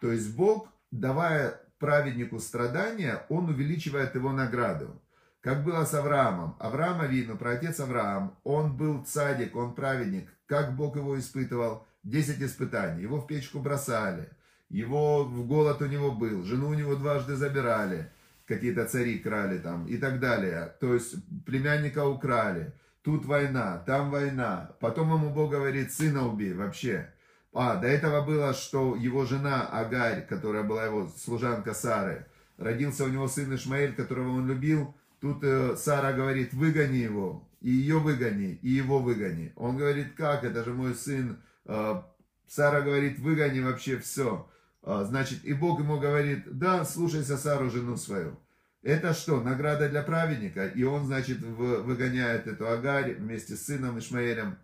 То 0.01 0.11
есть 0.11 0.35
Бог, 0.35 0.69
давая 0.91 1.61
праведнику 1.79 2.39
страдания, 2.39 3.25
он 3.29 3.49
увеличивает 3.49 4.15
его 4.15 4.33
награду. 4.33 5.01
Как 5.41 5.65
было 5.65 5.85
с 5.85 5.93
Авраамом. 5.95 6.57
Авраама 6.61 7.07
видно, 7.07 7.35
про 7.35 7.53
отец 7.53 7.81
Авраам, 7.81 8.37
он 8.45 8.77
был 8.77 9.05
цадик, 9.05 9.57
он 9.57 9.75
праведник. 9.75 10.29
Как 10.47 10.77
Бог 10.77 10.97
его 10.97 11.19
испытывал? 11.19 11.85
Десять 12.05 12.41
испытаний. 12.41 13.03
Его 13.03 13.21
в 13.21 13.27
печку 13.27 13.59
бросали. 13.59 14.31
Его 14.69 15.25
в 15.25 15.47
голод 15.47 15.83
у 15.83 15.87
него 15.87 16.13
был. 16.13 16.45
Жену 16.45 16.69
у 16.69 16.75
него 16.75 16.95
дважды 16.95 17.35
забирали. 17.35 18.13
Какие-то 18.47 18.87
цари 18.87 19.19
крали 19.19 19.59
там 19.59 19.87
и 19.87 19.97
так 19.97 20.21
далее. 20.21 20.75
То 20.81 20.95
есть 20.95 21.15
племянника 21.47 22.07
украли. 22.07 22.73
Тут 23.03 23.25
война, 23.25 23.83
там 23.87 24.11
война. 24.11 24.77
Потом 24.81 25.13
ему 25.13 25.31
Бог 25.31 25.51
говорит, 25.51 25.93
сына 25.93 26.27
убей 26.27 26.55
вообще. 26.55 27.13
А, 27.53 27.77
до 27.77 27.89
этого 27.89 28.25
было, 28.25 28.55
что 28.55 28.97
его 28.97 29.25
жена 29.25 29.67
Агарь, 29.67 30.27
которая 30.27 30.63
была 30.63 30.87
его 30.87 31.09
служанка 31.09 31.75
Сары, 31.75 32.27
родился 32.57 33.05
у 33.05 33.09
него 33.09 33.29
сын 33.29 33.55
Ишмаэль, 33.55 33.95
которого 33.95 34.31
он 34.37 34.47
любил, 34.47 34.95
Тут 35.23 35.45
э, 35.45 35.77
Сара 35.77 36.13
говорит, 36.13 36.53
выгони 36.53 36.97
его, 36.97 37.49
и 37.61 37.71
ее 37.71 38.01
выгони, 38.01 38.59
и 38.61 38.71
его 38.71 38.99
выгони. 38.99 39.53
Он 39.55 39.77
говорит, 39.77 40.15
как, 40.17 40.43
это 40.43 40.65
же 40.65 40.75
мой 40.75 40.97
сын. 40.97 41.41
Э, 41.65 42.03
Сара 42.49 42.81
говорит, 42.81 43.21
выгони 43.21 43.61
вообще 43.61 43.99
все. 43.99 44.51
Э, 44.83 45.05
значит, 45.07 45.45
и 45.45 45.53
Бог 45.53 45.81
ему 45.81 45.99
говорит, 45.99 46.59
да, 46.59 46.85
слушайся 46.85 47.37
Сару, 47.37 47.71
жену 47.71 47.97
свою. 47.97 48.39
Это 48.83 49.15
что, 49.15 49.41
награда 49.41 49.89
для 49.89 50.03
праведника? 50.03 50.67
И 50.67 50.83
он, 50.83 51.07
значит, 51.07 51.39
выгоняет 51.41 52.49
эту 52.49 52.69
Агарь 52.69 53.15
вместе 53.15 53.55
с 53.55 53.67
сыном 53.67 53.99
Ишмаэлем. 53.99 54.59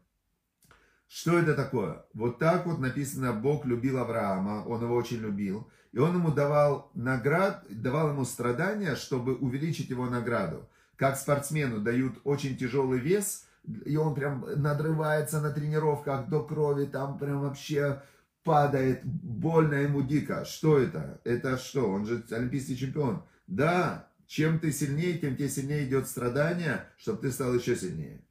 Что 1.07 1.39
это 1.39 1.55
такое? 1.55 2.05
Вот 2.15 2.39
так 2.39 2.67
вот 2.67 2.81
написано, 2.81 3.33
Бог 3.33 3.65
любил 3.65 3.99
Авраама, 3.99 4.65
он 4.67 4.83
его 4.83 4.95
очень 4.95 5.19
любил. 5.19 5.71
И 5.93 5.99
он 5.99 6.17
ему 6.17 6.33
давал 6.33 6.91
наград, 6.95 7.65
давал 7.71 8.11
ему 8.11 8.25
страдания, 8.25 8.97
чтобы 8.97 9.37
увеличить 9.37 9.89
его 9.89 10.07
награду. 10.07 10.69
Как 10.97 11.17
спортсмену 11.17 11.81
дают 11.81 12.19
очень 12.25 12.57
тяжелый 12.57 12.99
вес, 12.99 13.47
и 13.85 13.97
он 13.97 14.15
прям 14.15 14.45
надрывается 14.57 15.41
на 15.41 15.51
тренировках 15.51 16.29
до 16.29 16.43
крови, 16.43 16.87
там 16.87 17.19
прям 17.19 17.41
вообще 17.41 18.03
падает, 18.49 19.05
больно 19.05 19.75
ему 19.75 20.01
дико. 20.01 20.47
Что 20.47 20.79
это? 20.79 21.21
Это 21.25 21.59
что? 21.59 21.91
Он 21.91 22.07
же 22.07 22.25
олимпийский 22.31 22.79
чемпион. 22.79 23.23
Да, 23.47 24.09
чем 24.27 24.59
ты 24.59 24.73
сильнее, 24.73 25.19
тем 25.19 25.37
тебе 25.37 25.51
сильнее 25.51 25.87
идет 25.87 26.09
страдание, 26.09 26.87
чтобы 26.97 27.19
ты 27.19 27.31
стал 27.31 27.55
еще 27.55 27.77
сильнее. 27.77 28.23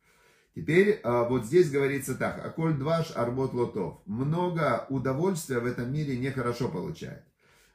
Теперь 0.55 0.99
а, 1.03 1.25
вот 1.25 1.45
здесь 1.45 1.69
говорится 1.69 2.15
так, 2.15 2.43
аколь 2.43 2.73
дваш 2.73 3.11
арбот 3.15 3.53
лотов. 3.53 4.01
Много 4.07 4.87
удовольствия 4.89 5.59
в 5.59 5.67
этом 5.67 5.93
мире 5.93 6.17
нехорошо 6.17 6.67
получать 6.67 7.23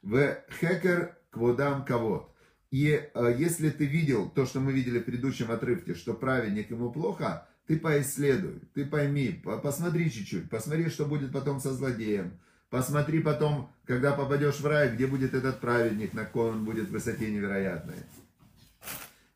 в 0.01 0.35
хекер 0.59 1.17
кводам 1.31 1.85
кавод. 1.85 2.29
И 2.71 2.89
э, 2.89 3.35
если 3.37 3.69
ты 3.69 3.85
видел 3.85 4.29
то, 4.29 4.45
что 4.45 4.59
мы 4.59 4.73
видели 4.73 4.99
в 4.99 5.05
предыдущем 5.05 5.49
отрывке, 5.49 5.95
что 5.95 6.13
праведник 6.13 6.71
ему 6.71 6.91
плохо, 6.91 7.47
ты 7.73 7.79
поисследуй, 7.79 8.61
ты 8.75 8.85
пойми, 8.85 9.41
посмотри 9.63 10.11
чуть-чуть, 10.11 10.49
посмотри, 10.49 10.89
что 10.89 11.05
будет 11.05 11.31
потом 11.31 11.59
со 11.59 11.73
злодеем, 11.73 12.39
посмотри 12.69 13.19
потом, 13.19 13.71
когда 13.85 14.11
попадешь 14.11 14.59
в 14.59 14.67
рай, 14.67 14.93
где 14.93 15.07
будет 15.07 15.33
этот 15.33 15.59
праведник, 15.59 16.13
на 16.13 16.25
какой 16.25 16.51
он 16.51 16.65
будет 16.65 16.89
в 16.89 16.91
высоте 16.91 17.31
невероятной. 17.31 17.95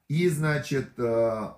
И, 0.08 0.30
значит, 0.30 0.92
э, 0.98 1.50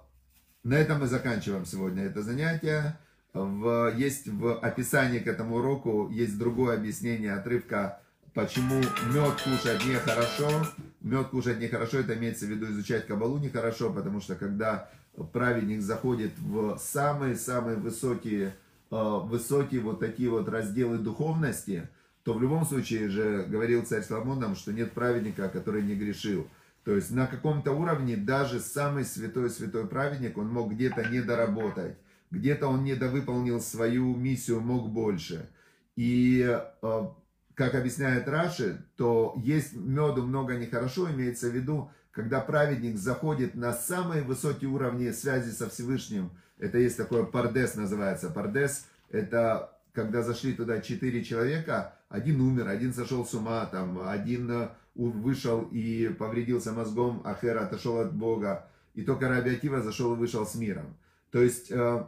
на 0.63 0.74
этом 0.74 1.02
мы 1.02 1.08
заканчиваем 1.08 1.65
сегодня 1.65 2.06
это 2.06 2.22
занятие. 2.22 2.98
В, 3.34 3.94
есть 3.96 4.28
в 4.28 4.58
описании 4.60 5.20
к 5.20 5.28
этому 5.28 5.58
уроку, 5.58 6.10
есть 6.10 6.38
другое 6.38 6.76
объяснение 6.76 7.34
отрывка 7.34 8.00
Почему 8.34 8.76
мед 9.12 9.42
кушать 9.44 9.86
нехорошо? 9.86 10.65
Мед 11.02 11.28
кушать 11.28 11.60
нехорошо, 11.60 12.00
это 12.00 12.13
имеется 12.15 12.46
в 12.46 12.50
виду 12.50 12.68
изучать 12.68 13.08
кабалу 13.08 13.38
нехорошо, 13.39 13.92
потому 13.92 14.22
что 14.22 14.36
когда 14.36 14.89
праведник 15.24 15.82
заходит 15.82 16.32
в 16.38 16.78
самые-самые 16.78 17.78
высокие, 17.78 18.56
э, 18.92 19.20
высокие 19.24 19.82
вот 19.82 20.00
такие 20.00 20.30
вот 20.30 20.50
разделы 20.50 20.98
духовности, 20.98 21.90
то 22.24 22.34
в 22.34 22.42
любом 22.42 22.66
случае 22.66 23.10
же 23.10 23.46
говорил 23.48 23.86
царь 23.86 24.04
Соломон 24.04 24.40
нам, 24.40 24.56
что 24.56 24.72
нет 24.74 24.92
праведника, 24.92 25.50
который 25.50 25.84
не 25.84 25.96
грешил. 25.96 26.48
То 26.84 26.96
есть 26.96 27.12
на 27.12 27.28
каком-то 27.28 27.72
уровне 27.72 28.16
даже 28.18 28.60
самый 28.60 29.06
святой-святой 29.06 29.88
праведник, 29.88 30.38
он 30.38 30.50
мог 30.50 30.72
где-то 30.72 31.10
не 31.10 31.22
доработать, 31.22 31.98
где-то 32.32 32.68
он 32.68 32.84
недовыполнил 32.84 33.62
свою 33.62 34.16
миссию, 34.16 34.62
мог 34.62 34.90
больше. 34.90 35.50
И 35.96 36.46
э, 36.82 37.08
как 37.56 37.76
объясняет 37.76 38.28
Раши, 38.28 38.86
то 38.96 39.36
есть 39.44 39.76
меду 39.76 40.24
много 40.24 40.56
нехорошо, 40.56 41.12
имеется 41.12 41.50
в 41.50 41.54
виду, 41.54 41.92
когда 42.12 42.39
праведник 42.39 42.98
заходит 42.98 43.56
на 43.56 43.74
самые 43.74 44.24
высокие 44.24 44.69
уровни 44.69 45.12
связи 45.12 45.52
со 45.52 45.69
Всевышним. 45.69 46.32
Это 46.58 46.78
есть 46.78 46.98
такое 46.98 47.24
пардес 47.24 47.76
называется. 47.76 48.30
Пардес 48.30 48.86
это 49.10 49.72
когда 49.93 50.22
зашли 50.22 50.54
туда 50.54 50.82
четыре 50.82 51.24
человека, 51.24 51.93
один 52.10 52.41
умер, 52.41 52.67
один 52.67 52.93
сошел 52.93 53.26
с 53.26 53.34
ума, 53.34 53.65
там, 53.65 54.08
один 54.08 54.50
э, 54.50 54.69
вышел 54.95 55.67
и 55.72 56.10
повредился 56.10 56.72
мозгом, 56.72 57.22
Ахера 57.26 57.65
отошел 57.65 58.00
от 58.00 58.13
Бога, 58.13 58.67
и 58.93 59.04
только 59.04 59.28
Раби 59.30 59.52
Акива 59.52 59.82
зашел 59.82 60.13
и 60.13 60.17
вышел 60.17 60.45
с 60.45 60.56
миром. 60.56 60.98
То 61.32 61.41
есть 61.41 61.72
э, 61.72 62.06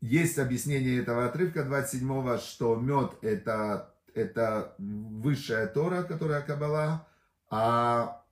есть 0.00 0.38
объяснение 0.38 1.00
этого 1.00 1.26
отрывка 1.26 1.60
27-го, 1.60 2.38
что 2.38 2.76
мед 2.76 3.12
это, 3.22 3.94
это 4.14 4.74
высшая 4.78 5.66
Тора, 5.66 6.02
которая 6.02 6.42
Кабала, 6.42 7.06
а 7.50 8.24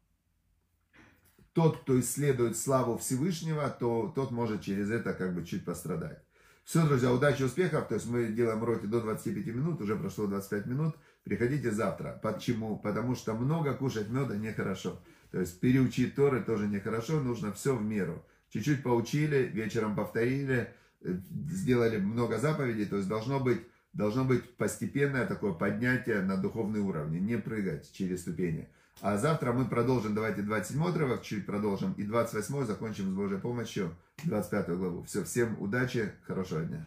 тот, 1.53 1.83
кто 1.83 1.99
исследует 2.01 2.57
славу 2.57 2.97
Всевышнего, 2.97 3.69
то 3.69 4.13
тот 4.15 4.31
может 4.31 4.63
через 4.63 4.91
это 4.91 5.13
как 5.13 5.35
бы 5.35 5.45
чуть 5.45 5.65
пострадать. 5.65 6.23
Все, 6.65 6.87
друзья, 6.87 7.13
удачи, 7.13 7.43
успехов. 7.43 7.89
То 7.89 7.95
есть 7.95 8.07
мы 8.07 8.29
делаем 8.29 8.63
уроки 8.63 8.87
до 8.87 9.01
25 9.01 9.47
минут, 9.47 9.81
уже 9.81 9.97
прошло 9.97 10.27
25 10.27 10.67
минут. 10.67 10.97
Приходите 11.25 11.71
завтра. 11.71 12.19
Почему? 12.23 12.79
Потому 12.79 13.15
что 13.15 13.35
много 13.35 13.75
кушать 13.75 14.09
меда 14.09 14.37
нехорошо. 14.37 15.01
То 15.31 15.41
есть 15.41 15.61
переучить 15.61 16.15
Торы 16.15 16.43
тоже 16.43 16.69
нехорошо, 16.69 17.21
нужно 17.21 17.53
все 17.53 17.75
в 17.75 17.83
меру. 17.83 18.25
Чуть-чуть 18.51 18.83
поучили, 18.83 19.51
вечером 19.53 19.97
повторили, 19.97 20.73
сделали 21.01 21.99
много 21.99 22.39
заповедей, 22.39 22.85
то 22.85 22.97
есть 22.97 23.09
должно 23.09 23.41
быть, 23.41 23.63
должно 23.93 24.25
быть 24.25 24.57
постепенное 24.57 25.27
такое 25.27 25.53
поднятие 25.53 26.21
на 26.21 26.37
духовный 26.37 26.81
уровень, 26.81 27.25
не 27.25 27.39
прыгать 27.39 27.91
через 27.93 28.23
ступени. 28.23 28.69
А 29.03 29.17
завтра 29.17 29.53
мы 29.53 29.65
продолжим, 29.65 30.15
давайте 30.15 30.43
27 30.43 30.81
отрывок, 30.85 31.23
чуть 31.23 31.45
продолжим, 31.45 31.93
и 31.95 32.05
28 32.05 32.65
закончим 32.65 33.11
с 33.11 33.13
Божьей 33.13 33.41
помощью, 33.41 33.97
25 34.23 34.69
главу. 34.79 35.03
Все, 35.03 35.25
всем 35.25 35.61
удачи, 35.61 36.13
хорошего 36.23 36.63
дня. 36.63 36.87